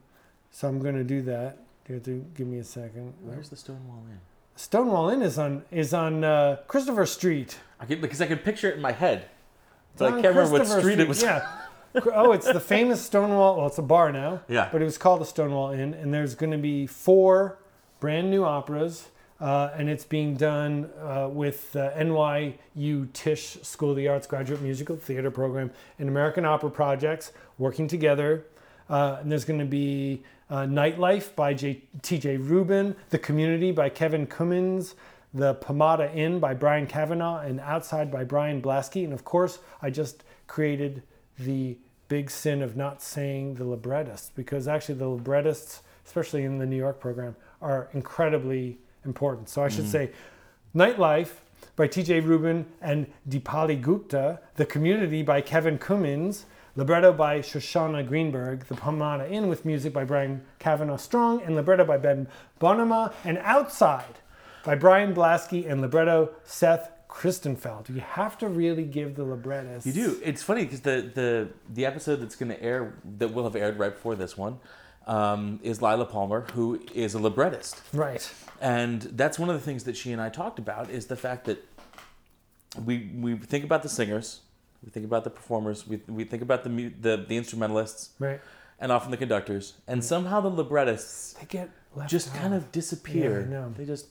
[0.49, 1.59] So I'm going to do that.
[1.87, 3.13] You have to give me a second.
[3.21, 4.19] Where's the Stonewall Inn?
[4.55, 7.59] Stonewall Inn is on is on uh, Christopher Street.
[7.79, 9.25] I can, because I can picture it in my head,
[9.97, 11.21] but I can't remember what Christopher street it was.
[11.21, 11.47] Yeah.
[12.11, 13.57] oh, it's the famous Stonewall.
[13.57, 14.41] Well, it's a bar now.
[14.49, 14.69] Yeah.
[14.71, 17.59] But it was called the Stonewall Inn, and there's going to be four
[18.03, 19.07] brand new operas,
[19.39, 24.61] uh, and it's being done uh, with uh, NYU Tisch School of the Arts Graduate
[24.61, 28.45] Musical Theater Program and American Opera Projects working together.
[28.89, 32.35] Uh, and there's going to be uh, Nightlife by T.J.
[32.35, 34.95] Rubin, The Community by Kevin Cummins,
[35.33, 39.05] The Pomada Inn by Brian Kavanaugh, and Outside by Brian Blasky.
[39.05, 41.03] And of course, I just created
[41.39, 41.77] the
[42.09, 46.75] big sin of not saying the librettists because actually the librettists, especially in the New
[46.75, 49.49] York program, are incredibly important.
[49.49, 49.91] So I should mm.
[49.91, 50.11] say
[50.75, 51.29] Nightlife
[51.75, 56.45] by TJ Rubin and Dipali Gupta, The Community by Kevin Cummins,
[56.75, 61.85] libretto by Shoshana Greenberg, The Pomada Inn with music by Brian Kavanaugh Strong, and libretto
[61.85, 62.27] by Ben
[62.59, 64.19] Bonema, and Outside
[64.63, 67.89] by Brian Blasky and libretto Seth Christenfeld.
[67.89, 69.85] You have to really give the librettists.
[69.85, 70.19] You do.
[70.23, 73.77] It's funny because the, the the episode that's going to air that will have aired
[73.77, 74.59] right before this one
[75.07, 78.29] um, is Lila Palmer, who is a librettist, Right.
[78.61, 81.45] and that's one of the things that she and I talked about is the fact
[81.45, 81.63] that
[82.85, 84.41] we we think about the singers,
[84.83, 88.41] we think about the performers, we, we think about the, the the instrumentalists, Right.
[88.79, 91.69] and often the conductors, and somehow the librettists They get
[92.07, 93.47] just kind of disappear.
[93.51, 93.67] Yeah.
[93.77, 94.07] They just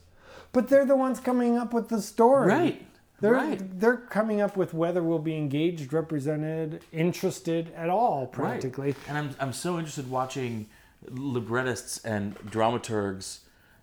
[0.53, 2.49] But they're the ones coming up with the story.
[2.49, 2.87] right.
[3.21, 3.81] They're, right.
[3.81, 8.89] they're coming up with whether we'll be engaged, represented, interested at all, practically.
[8.89, 8.97] Right.
[9.09, 10.67] And I'm, I'm so interested watching
[11.11, 13.41] librettists and dramaturgs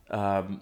[0.10, 0.62] um,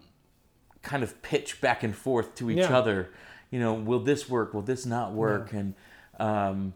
[0.82, 2.78] kind of pitch back and forth to each Yeah.
[2.78, 3.10] other.
[3.52, 4.54] You know, will this work?
[4.54, 5.54] Will this not work?
[5.54, 5.74] And
[6.20, 6.74] um,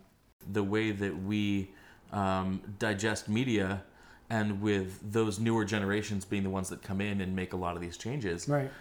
[0.50, 1.72] the way that we
[2.12, 3.84] um, digest media
[4.30, 7.76] and with those newer generations being the ones that come in and make a lot
[7.76, 8.72] of these changes, Right.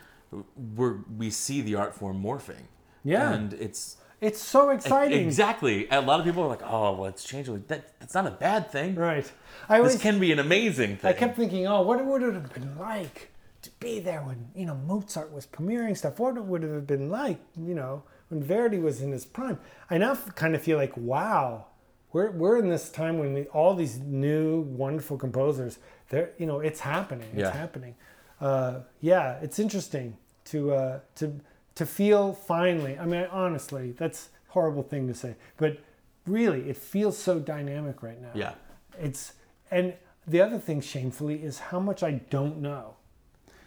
[0.77, 2.63] we're, we see the art form morphing.
[3.03, 3.33] Yeah.
[3.33, 5.25] And it's It's so exciting.
[5.27, 5.89] Exactly.
[5.91, 8.71] A lot of people are like, "Oh, well, it's changing." That that's not a bad
[8.71, 8.95] thing.
[8.95, 9.31] Right.
[9.69, 11.09] I always, This can be an amazing thing.
[11.09, 13.31] I kept thinking, oh, what would it have been like
[13.63, 16.19] to be there when, you know, Mozart was premiering stuff?
[16.19, 19.59] What would it have been like, you know, when Verdi was in his prime?
[19.91, 21.67] I now kind of feel like, wow,
[22.13, 26.61] we're, we're in this time when we, all these new wonderful composers, they're, you know,
[26.61, 27.29] it's happening.
[27.33, 27.53] It's Yeah.
[27.53, 27.95] happening.
[28.41, 30.17] Uh, yeah, it's interesting
[30.47, 31.39] to, uh, to,
[31.81, 32.99] to feel finally.
[32.99, 35.79] I mean, honestly, that's a horrible thing to say, but
[36.27, 38.33] really, it feels so dynamic right now.
[38.35, 38.53] Yeah.
[38.99, 39.33] It's
[39.71, 39.95] and
[40.27, 42.97] the other thing, shamefully, is how much I don't know.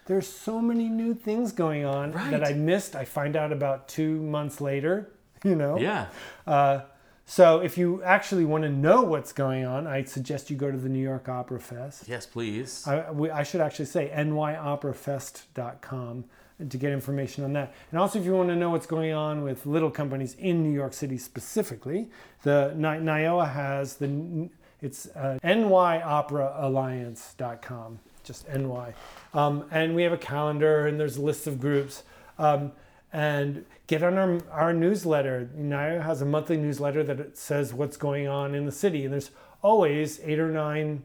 [0.06, 2.30] There's so many new things going on Right.
[2.32, 2.96] that I missed.
[2.96, 5.10] I find out about two months later.
[5.46, 5.78] You know.
[5.78, 6.08] Yeah.
[6.48, 6.82] Uh,
[7.26, 10.78] So if you actually want to know what's going on, I suggest you go to
[10.78, 12.08] the New York Opera Fest.
[12.08, 12.86] Yes, please.
[12.88, 16.24] I, we, I should actually say nyoperafest.com
[16.70, 17.74] to get information on that.
[17.92, 20.72] And also, if you want to know what's going on with little companies in New
[20.72, 22.10] York City specifically,
[22.44, 24.50] the Ni- NYOA has the
[24.82, 28.94] it's uh, nyoperaalliance.com, just ny.
[29.34, 32.04] Um, and we have a calendar and there's lists of groups.
[32.38, 32.74] Um,
[33.14, 35.50] and get on our, our newsletter.
[35.58, 39.06] NYOA has a monthly newsletter that says what's going on in the city.
[39.06, 39.32] And there's
[39.62, 41.04] always eight or nine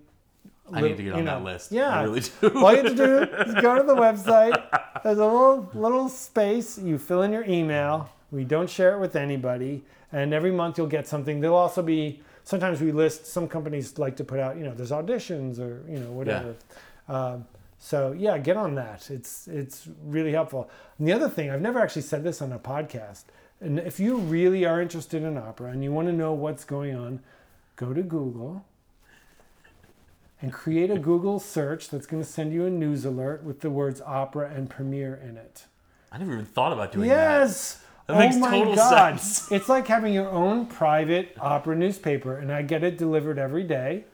[0.72, 1.72] I need to get on you that list.
[1.72, 1.88] Yeah.
[1.88, 2.50] I really do.
[2.56, 4.77] All you have to do is go to the website.
[5.04, 6.78] There's a little little space.
[6.78, 8.10] You fill in your email.
[8.30, 9.82] We don't share it with anybody.
[10.12, 11.40] And every month you'll get something.
[11.40, 13.26] There'll also be sometimes we list.
[13.26, 14.56] Some companies like to put out.
[14.56, 16.54] You know, there's auditions or you know whatever.
[17.08, 17.46] Um,
[17.78, 19.10] so yeah, get on that.
[19.10, 20.70] It's it's really helpful.
[20.98, 23.24] And the other thing, I've never actually said this on a podcast.
[23.60, 26.94] And if you really are interested in opera and you want to know what's going
[26.94, 27.20] on,
[27.76, 28.64] go to Google
[30.40, 33.70] and create a Google search that's going to send you a news alert with the
[33.70, 35.64] words opera and premiere in it.
[36.12, 37.14] I never even thought about doing that.
[37.40, 37.82] Yes.
[38.06, 39.20] That oh makes my total God.
[39.20, 39.50] sense.
[39.52, 44.04] It's like having your own private opera newspaper, and I get it delivered every day.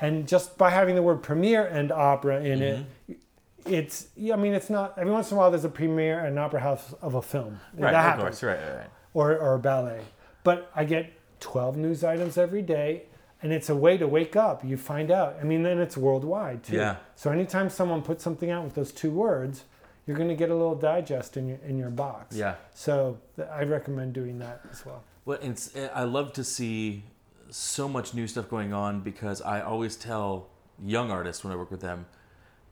[0.00, 3.72] And just by having the word premiere and opera in it, Mm-hmm.
[3.74, 6.32] it's, yeah, I mean, it's not, every once in a while there's a premiere at
[6.32, 7.60] an opera house of a film.
[7.74, 8.42] Right, that of happens course.
[8.42, 8.90] Right, right, right.
[9.14, 10.00] or, or a ballet.
[10.44, 13.04] But I get 12 news items every day,
[13.42, 14.64] and it's a way to wake up.
[14.64, 15.36] You find out.
[15.40, 16.76] I mean, then it's worldwide too.
[16.76, 16.96] Yeah.
[17.14, 19.64] So anytime someone puts something out with those two words,
[20.06, 22.36] you're going to get a little digest in your in your box.
[22.36, 22.54] Yeah.
[22.74, 25.02] So th- I recommend doing that as well.
[25.24, 27.02] Well, it's, I love to see
[27.50, 30.46] so much new stuff going on because I always tell
[30.84, 32.06] young artists when I work with them,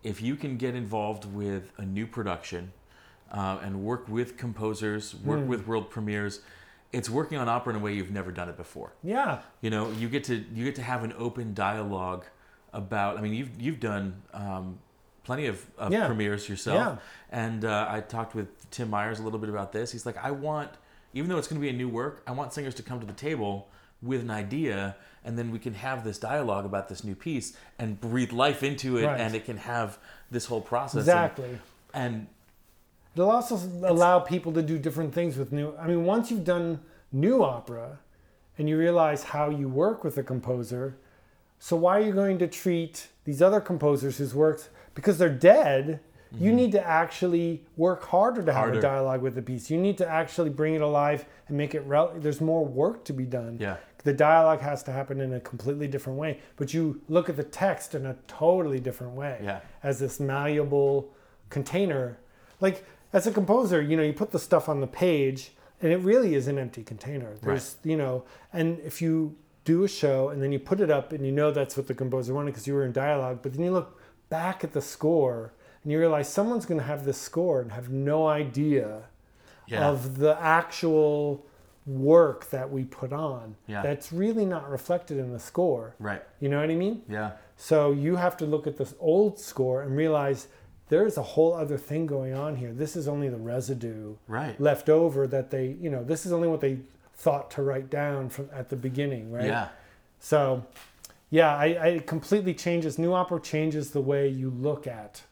[0.05, 2.73] if you can get involved with a new production
[3.33, 5.49] uh, and work with composers, work Hmm.
[5.49, 6.41] with world premieres,
[6.95, 8.93] it's working on opera in a way you've never done it before.
[9.03, 9.41] Yeah.
[9.61, 12.25] You know, you get to you get to have an open dialogue
[12.73, 13.19] about.
[13.19, 14.79] I mean, you've you've done um,
[15.25, 16.07] plenty of, of Yeah.
[16.07, 16.97] premieres yourself, Yeah.
[17.31, 19.91] and uh, I talked with Tim Myers a little bit about this.
[19.93, 20.71] He's like, I want,
[21.15, 23.07] even though it's going to be a new work, I want singers to come to
[23.07, 23.69] the table
[24.03, 27.99] with an idea, and then we can have this dialogue about this new piece and
[28.01, 29.19] breathe life into it, Right.
[29.21, 29.99] and it can have
[30.31, 30.95] this whole process.
[30.95, 31.59] And- Exactly.
[31.95, 32.27] And,
[33.15, 35.75] It'll also allow people to do different things with new.
[35.79, 36.81] I mean, once you've done
[37.13, 37.99] new opera,
[38.59, 40.97] and you realize how you work with a composer,
[41.59, 46.01] so why are you going to treat these other composers whose works because they're dead?
[46.33, 46.57] You mm-hmm.
[46.57, 49.71] need to actually work harder to have a dialogue with the piece.
[49.71, 51.81] You need to actually bring it alive and make it.
[51.81, 53.57] Rel- There's more work to be done.
[53.61, 53.77] Yeah.
[54.03, 57.45] The dialogue has to happen in a completely different way, but you look at the
[57.45, 59.61] text in a totally different way Yeah.
[59.83, 61.15] as this malleable
[61.49, 62.19] container.
[62.61, 62.85] Like
[63.15, 66.35] as a composer, you know, you put the stuff on the page and it really
[66.35, 67.37] is an empty container.
[67.41, 71.13] There's, you know, and if you do a show and then you put it up
[71.13, 73.65] and you know that's what the composer wanted because you were in dialogue, but then
[73.65, 75.53] you look back at the score
[75.85, 79.05] and you realize someone's going to have this score and have no idea
[79.69, 79.89] yeah.
[79.89, 81.47] of the actual
[81.87, 83.55] work that we put on.
[83.69, 83.83] Yeah.
[83.83, 85.95] That's really not reflected in the score.
[86.01, 86.23] right.
[86.41, 87.03] You know what I mean?
[87.09, 87.33] Yeah.
[87.57, 90.49] So you have to look at this old score and realize
[90.95, 92.73] there's a whole other thing going on here.
[92.73, 94.59] This is only the residue Right.
[94.61, 96.79] left over that they, you know, this is only what they
[97.17, 99.47] thought to write down from at the beginning, right?
[99.47, 99.69] Yeah.
[100.21, 100.65] So,
[101.31, 102.97] yeah, I, I it completely changes.
[102.97, 105.23] New opera changes the way you look at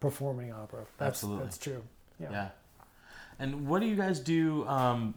[0.00, 0.86] performing opera.
[0.98, 1.44] That's, Absolutely.
[1.44, 1.82] that's true.
[2.18, 2.30] Yeah.
[2.32, 2.48] Yeah.
[3.38, 4.66] And what do you guys do?
[4.66, 5.14] Um,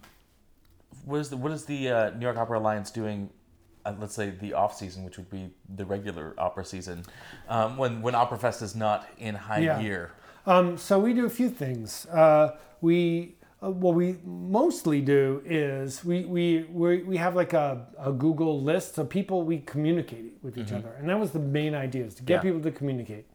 [1.06, 3.30] what is the what is the uh, New York Opera Alliance doing?
[3.86, 7.04] Uh, let's say the off season, which would be the regular opera season,
[7.48, 9.82] um, when when Opera Fest is not in high Yeah.
[9.82, 10.12] gear.
[10.48, 12.06] Um, so we do a few things.
[12.08, 17.86] Uh, we uh, what we mostly do is we we we, we have like a,
[18.00, 21.76] a Google list of people we communicate with each other, and that was the main
[21.76, 22.48] idea is to get Mm-hmm.
[22.48, 22.54] Yeah.
[22.54, 23.26] people to communicate.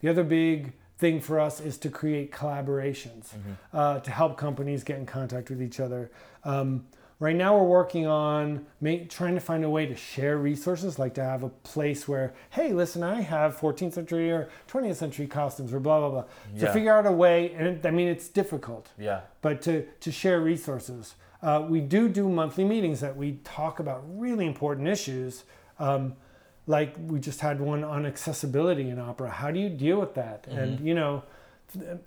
[0.00, 3.52] The other big thing for us is to create collaborations Mm-hmm.
[3.76, 6.10] uh, to help companies get in contact with each other.
[6.44, 6.84] Um,
[7.24, 11.14] Right now, we're working on ma- trying to find a way to share resources, like
[11.14, 15.72] to have a place where, hey, listen, I have 14th century or 20th century costumes,
[15.72, 16.24] or blah blah blah.
[16.54, 16.70] Yeah.
[16.70, 19.22] figure out a way, and it, I mean, it's difficult, Yeah.
[19.40, 21.14] but to to share resources.
[21.42, 25.44] Uh, we do do monthly meetings that we talk about really important issues.
[25.78, 26.16] Um,
[26.66, 29.30] like we just had one on accessibility in opera.
[29.30, 30.46] How do you deal with that?
[30.46, 31.22] And you know,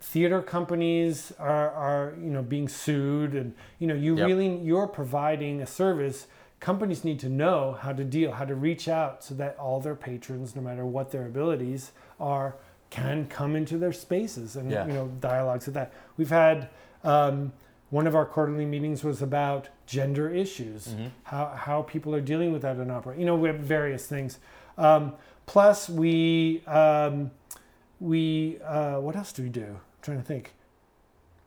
[0.00, 4.26] theater companies are are you know being sued, and you know you Yep.
[4.26, 6.26] really you're providing a service.
[6.60, 9.94] Companies need to know how to deal, how to reach out, so that all their
[9.94, 12.56] patrons, no matter what their abilities are,
[12.90, 14.86] can come into their spaces and Yeah.
[14.86, 15.92] you know dialogues with that.
[16.16, 16.68] We've had.
[17.04, 17.52] Um,
[17.90, 21.06] one of our quarterly meetings was about gender issues, Mm-hmm.
[21.22, 23.16] how, how people are dealing with that in opera.
[23.16, 24.38] You know, we have various things.
[24.76, 25.14] Um,
[25.46, 27.30] plus, we, um,
[28.00, 29.64] we uh, what else do we do?
[29.64, 30.52] I'm trying to think.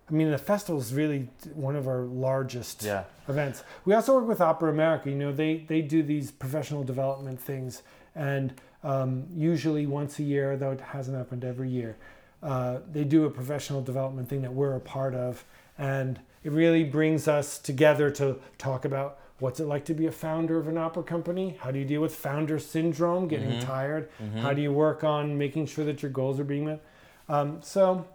[0.10, 3.04] I mean, the festival is really one of our largest Yeah.
[3.30, 3.64] events.
[3.86, 5.10] We also work with Opera America.
[5.10, 7.82] You know, they they do these professional development things,
[8.16, 11.96] and um, usually once a year, though it hasn't happened every year,
[12.44, 15.46] uh, they do a professional development thing that we're a part of,
[15.78, 20.12] and it really brings us together to talk about what's it like to be a
[20.12, 21.58] founder of an opera company.
[21.60, 24.10] How do you deal with founder syndrome, getting tired?
[24.38, 26.82] How do you work on making sure that your goals are being met?
[27.28, 28.08] Um, so.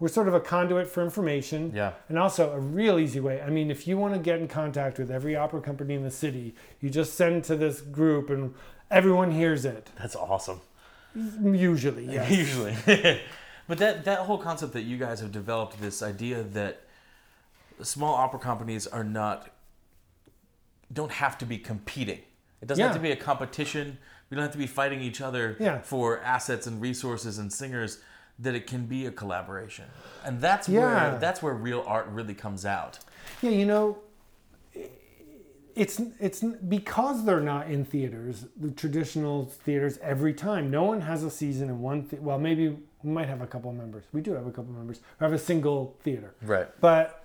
[0.00, 1.72] We're sort of a conduit for information.
[1.74, 1.92] Yeah.
[2.08, 3.40] And also a real easy way.
[3.40, 6.10] I mean, if you want to get in contact with every opera company in the
[6.10, 8.54] city, you just send to this group and
[8.90, 9.90] everyone hears it.
[9.96, 10.60] That's awesome.
[11.14, 12.28] Usually, yes.
[12.28, 12.76] Usually.
[13.68, 16.82] but that that whole concept that you guys have developed this idea that
[17.82, 19.48] small opera companies are not
[20.94, 22.20] don't have to be competing.
[22.62, 23.98] It doesn't have to be a competition.
[24.30, 25.80] We don't have to be fighting each other Yeah.
[25.82, 28.00] for assets and resources and singers.
[28.40, 29.84] That it can be a collaboration,
[30.24, 30.80] and that's Yeah.
[31.10, 32.98] where that's where real art really comes out.
[33.42, 33.98] Yeah, you know,
[35.76, 40.70] it's it's because they're not in theaters, the traditional theaters every time.
[40.70, 42.06] No one has a season in one.
[42.08, 44.04] The- well, maybe we might have a couple of members.
[44.12, 45.00] We do have a couple members.
[45.20, 46.34] We have a single theater.
[46.42, 46.68] Right.
[46.80, 47.23] but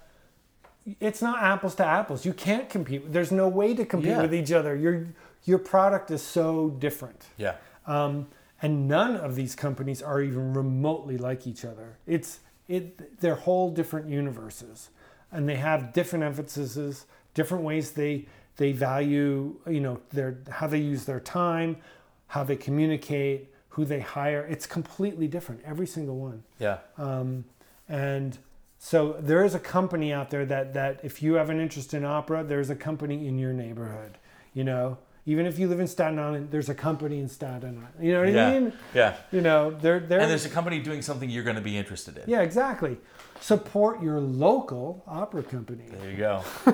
[0.99, 2.25] it's not apples to apples.
[2.25, 3.11] You can't compete.
[3.11, 4.21] There's no way to compete Yeah.
[4.21, 4.75] with each other.
[4.75, 5.07] Your
[5.45, 7.55] your product is so different, Yeah.
[7.87, 8.27] um,
[8.61, 11.97] and none of these companies are even remotely like each other.
[12.05, 14.89] It's it they're whole different universes,
[15.31, 18.25] and they have different emphases, different ways they
[18.57, 21.77] they value you know their how they use their time,
[22.27, 24.45] how they communicate, who they hire.
[24.49, 25.61] It's completely different.
[25.65, 26.43] Every single one.
[26.59, 26.79] Yeah.
[26.97, 27.45] Um,
[27.87, 28.37] and
[28.81, 32.05] so there is a company out there that that if you have an interest in
[32.05, 34.17] opera, there's a company in your neighborhood.
[34.53, 37.87] You know, even if you live in Staten Island, there's a company in Staten Island.
[38.01, 38.47] You know what Yeah.
[38.47, 38.73] I mean?
[38.95, 39.15] Yeah.
[39.31, 42.17] You know, they're they're And there's a company doing something you're going to be interested
[42.17, 42.23] in.
[42.25, 42.97] yeah, exactly.
[43.41, 45.83] Support your local opera company.
[45.91, 46.43] There you go.
[46.65, 46.71] I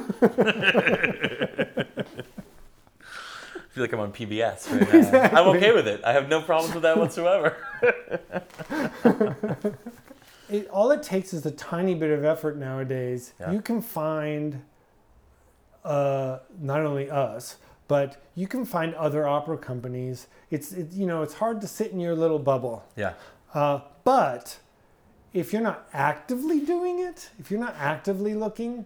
[3.76, 5.41] feel like I'm on PBS right now.
[5.41, 6.01] I'm okay with it.
[6.06, 7.58] I have no problems with that whatsoever.
[10.49, 13.33] It, all it takes is a tiny bit of effort nowadays.
[13.39, 13.51] Yeah.
[13.51, 14.61] You can find
[15.83, 20.27] uh, not only us, but you can find other opera companies.
[20.51, 22.83] It's it, you know it's hard to sit in your little bubble.
[22.95, 23.13] Yeah.
[23.53, 24.57] Uh, but
[25.33, 28.85] if you're not actively doing it, if you're not actively looking,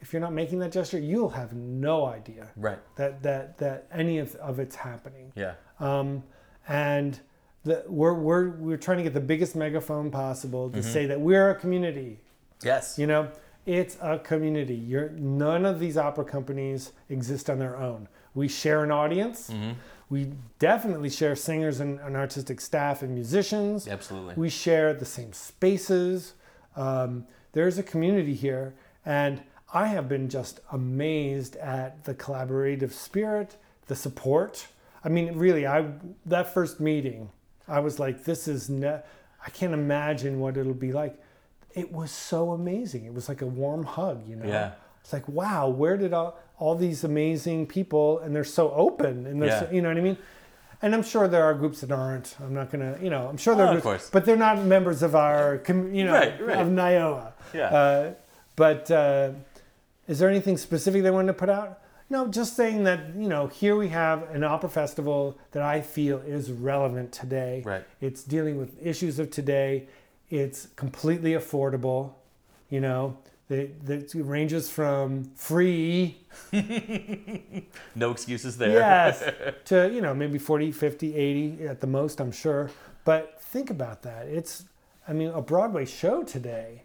[0.00, 2.78] if you're not making that gesture, you'll have no idea Right.
[2.96, 5.32] that that that any of, of it's happening.
[5.34, 5.54] Yeah.
[5.80, 6.22] Um,
[6.68, 7.18] and
[7.68, 11.50] the, we're we're we're trying to get the biggest megaphone possible to say that we're
[11.50, 12.20] a community.
[12.62, 12.98] Yes.
[12.98, 13.30] You know,
[13.66, 14.74] it's a community.
[14.74, 18.08] You're none of these opera companies exist on their own.
[18.34, 19.50] We share an audience.
[20.10, 23.86] We definitely share singers and, and artistic staff and musicians.
[23.86, 24.34] Absolutely.
[24.36, 26.32] We share the same spaces.
[26.76, 29.42] Um, there's a community here, and
[29.72, 33.56] I have been just amazed at the collaborative spirit,
[33.86, 34.66] the support.
[35.04, 35.92] I mean, really, I
[36.24, 37.30] that first meeting,
[37.68, 39.00] I was like, "This is ne-
[39.46, 41.16] I can't imagine what it'll be like."
[41.74, 43.04] It was so amazing.
[43.04, 44.46] It was like a warm hug, you know.
[44.48, 44.72] Yeah.
[45.02, 49.40] It's like, wow, where did all, all these amazing people, and they're so open, and
[49.40, 50.18] they're, so, you know what I mean?
[50.82, 52.36] And I'm sure there are groups that aren't.
[52.40, 54.10] I'm not gonna, you know, I'm sure there Oh, are of groups, course.
[54.10, 56.58] but they're not members of our, you know, Right, right.
[56.58, 57.32] of NYOA.
[57.54, 57.66] Yeah.
[57.68, 58.14] Uh,
[58.56, 59.30] but uh,
[60.08, 61.80] is there anything specific they wanted to put out?
[62.10, 66.18] No, just saying that you know here we have an opera festival that I feel
[66.18, 67.62] is relevant today.
[67.64, 67.84] Right.
[68.00, 69.88] It's dealing with issues of today.
[70.30, 72.12] It's completely affordable.
[72.70, 73.16] You know,
[73.50, 76.18] it ranges from free
[77.94, 78.70] No excuses there.
[78.70, 79.22] yes
[79.66, 82.70] to you know maybe 40 50 80 at the most i'm sure
[83.04, 84.64] but think about that it's
[85.06, 86.82] i mean a broadway show today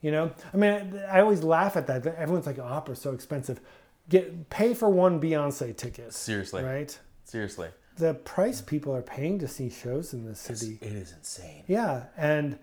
[0.00, 3.60] you know i mean i always laugh at that everyone's like opera's so expensive
[4.08, 6.62] get pay for one beyonce ticket Seriously.
[6.62, 7.68] right Seriously.
[7.96, 11.64] the price people are paying to see shows in this city It is insane.
[11.66, 12.58] yeah, and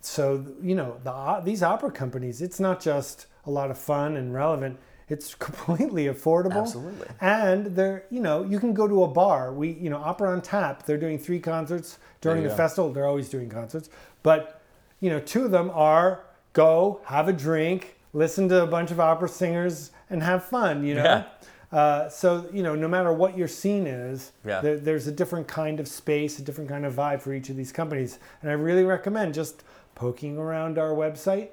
[0.00, 4.32] so you know the these opera companies, it's not just a lot of fun and
[4.32, 4.78] relevant.
[5.08, 6.60] It's completely affordable.
[6.62, 7.06] Absolutely.
[7.20, 9.52] And they're you know you can go to a bar.
[9.52, 10.84] We you know Opera on Tap.
[10.84, 12.54] They're doing three concerts during the go.
[12.56, 12.92] festival.
[12.92, 13.88] They're always doing concerts,
[14.22, 14.60] but
[15.00, 19.00] you know two of them are go have a drink, listen to a bunch of
[19.00, 20.84] opera singers, and have fun.
[20.84, 21.04] You know.
[21.04, 21.24] Yeah.
[21.70, 24.60] Uh, so you know, no matter what your scene is, Yeah.
[24.62, 27.56] there, there's a different kind of space, a different kind of vibe for each of
[27.56, 31.48] these companies, and I really recommend just poking around our website.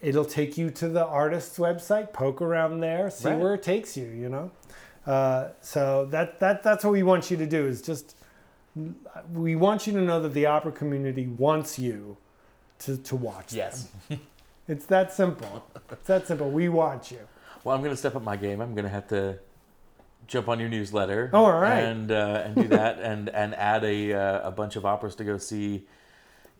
[0.00, 3.38] it'll take you to the artist's website, poke around there, see Right.
[3.38, 4.06] where it takes you.
[4.06, 4.50] You know,
[5.06, 7.66] uh, so that that that's what we want you to do.
[7.66, 8.16] Is just
[9.32, 12.16] we want you to know that the opera community wants you
[12.80, 13.52] to to watch.
[13.52, 13.88] Yes.
[14.68, 15.66] it's that simple.
[15.92, 16.50] It's that simple.
[16.50, 17.20] We want you.
[17.64, 18.60] Well, I'm going to step up my game.
[18.60, 19.38] I'm going to have to
[20.26, 21.30] jump on your newsletter.
[21.32, 21.80] Oh, all right.
[21.80, 25.24] And uh, and do that and and add a uh, a bunch of operas to
[25.24, 25.86] go see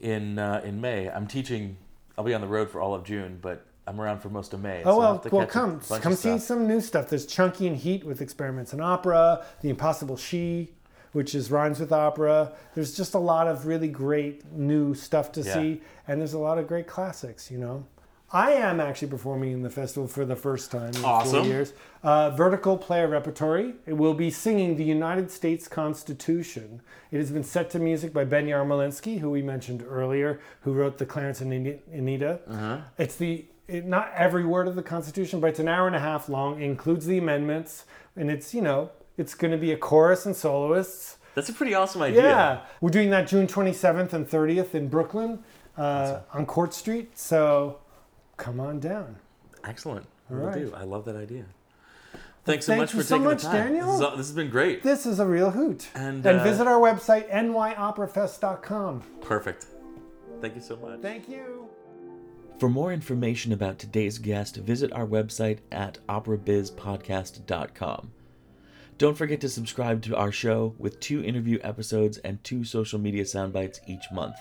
[0.01, 1.09] in uh, in May.
[1.09, 1.77] I'm teaching.
[2.17, 4.61] I'll be on the road for all of June, but I'm around for most of
[4.61, 4.83] May.
[4.85, 7.09] Oh I'll well, well, come come see some new stuff.
[7.09, 10.73] There's Chunky in Heat with experiments in opera, The Impossible She,
[11.13, 12.53] which is rhymes with opera.
[12.75, 15.55] There's just a lot of really great new stuff to Yeah.
[15.55, 17.51] see, and there's a lot of great classics.
[17.51, 17.87] You know,
[18.35, 21.73] I am actually performing in the festival for the first time in four years.
[22.03, 23.75] Uh, vertical player repertory.
[23.87, 26.83] It will be singing the United States Constitution.
[27.13, 30.99] It has been set to music by Ben Yarmolinsky, who we mentioned earlier, who wrote
[30.99, 32.41] the Clarence and Ani- Anita.
[32.49, 32.79] Uh-huh.
[32.99, 36.01] It's the it, not every word of the Constitution, but it's an hour and a
[36.01, 36.61] half long.
[36.61, 37.85] It includes the amendments,
[38.17, 41.19] and it's you know it's going to be a chorus and soloists.
[41.37, 42.23] That's a pretty awesome idea.
[42.23, 45.45] Yeah, we're doing that June 27th and 30th in Brooklyn
[45.77, 47.17] uh, on Court Street.
[47.17, 47.79] So
[48.37, 49.17] come on down.
[49.65, 50.07] Excellent.
[50.31, 50.55] All Will right.
[50.55, 50.73] do.
[50.75, 51.45] I love that idea.
[52.45, 53.69] Thanks so Thank much you for so taking much, the time.
[53.69, 53.99] Daniel.
[53.99, 54.83] This, is, this has been great.
[54.83, 55.89] This is a real hoot.
[55.95, 59.03] And, and uh, visit our website nyoperafest.com.
[59.23, 59.67] Perfect.
[60.43, 61.01] Thank you so much.
[61.01, 61.69] Thank you.
[62.59, 68.13] For more information about today's guest, visit our website at operabizpodcast.com.
[68.97, 73.25] Don't forget to subscribe to our show with two interview episodes and two social media
[73.25, 74.37] soundbites each month.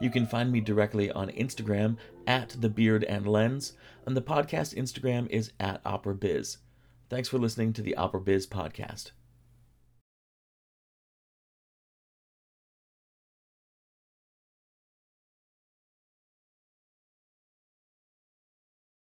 [0.00, 1.96] You can find me directly on Instagram
[2.28, 3.72] at the Beard and Lens,
[4.04, 6.58] and the podcast Instagram is at OperaBiz.
[7.08, 9.12] Thanks for listening to the Opera Biz podcast.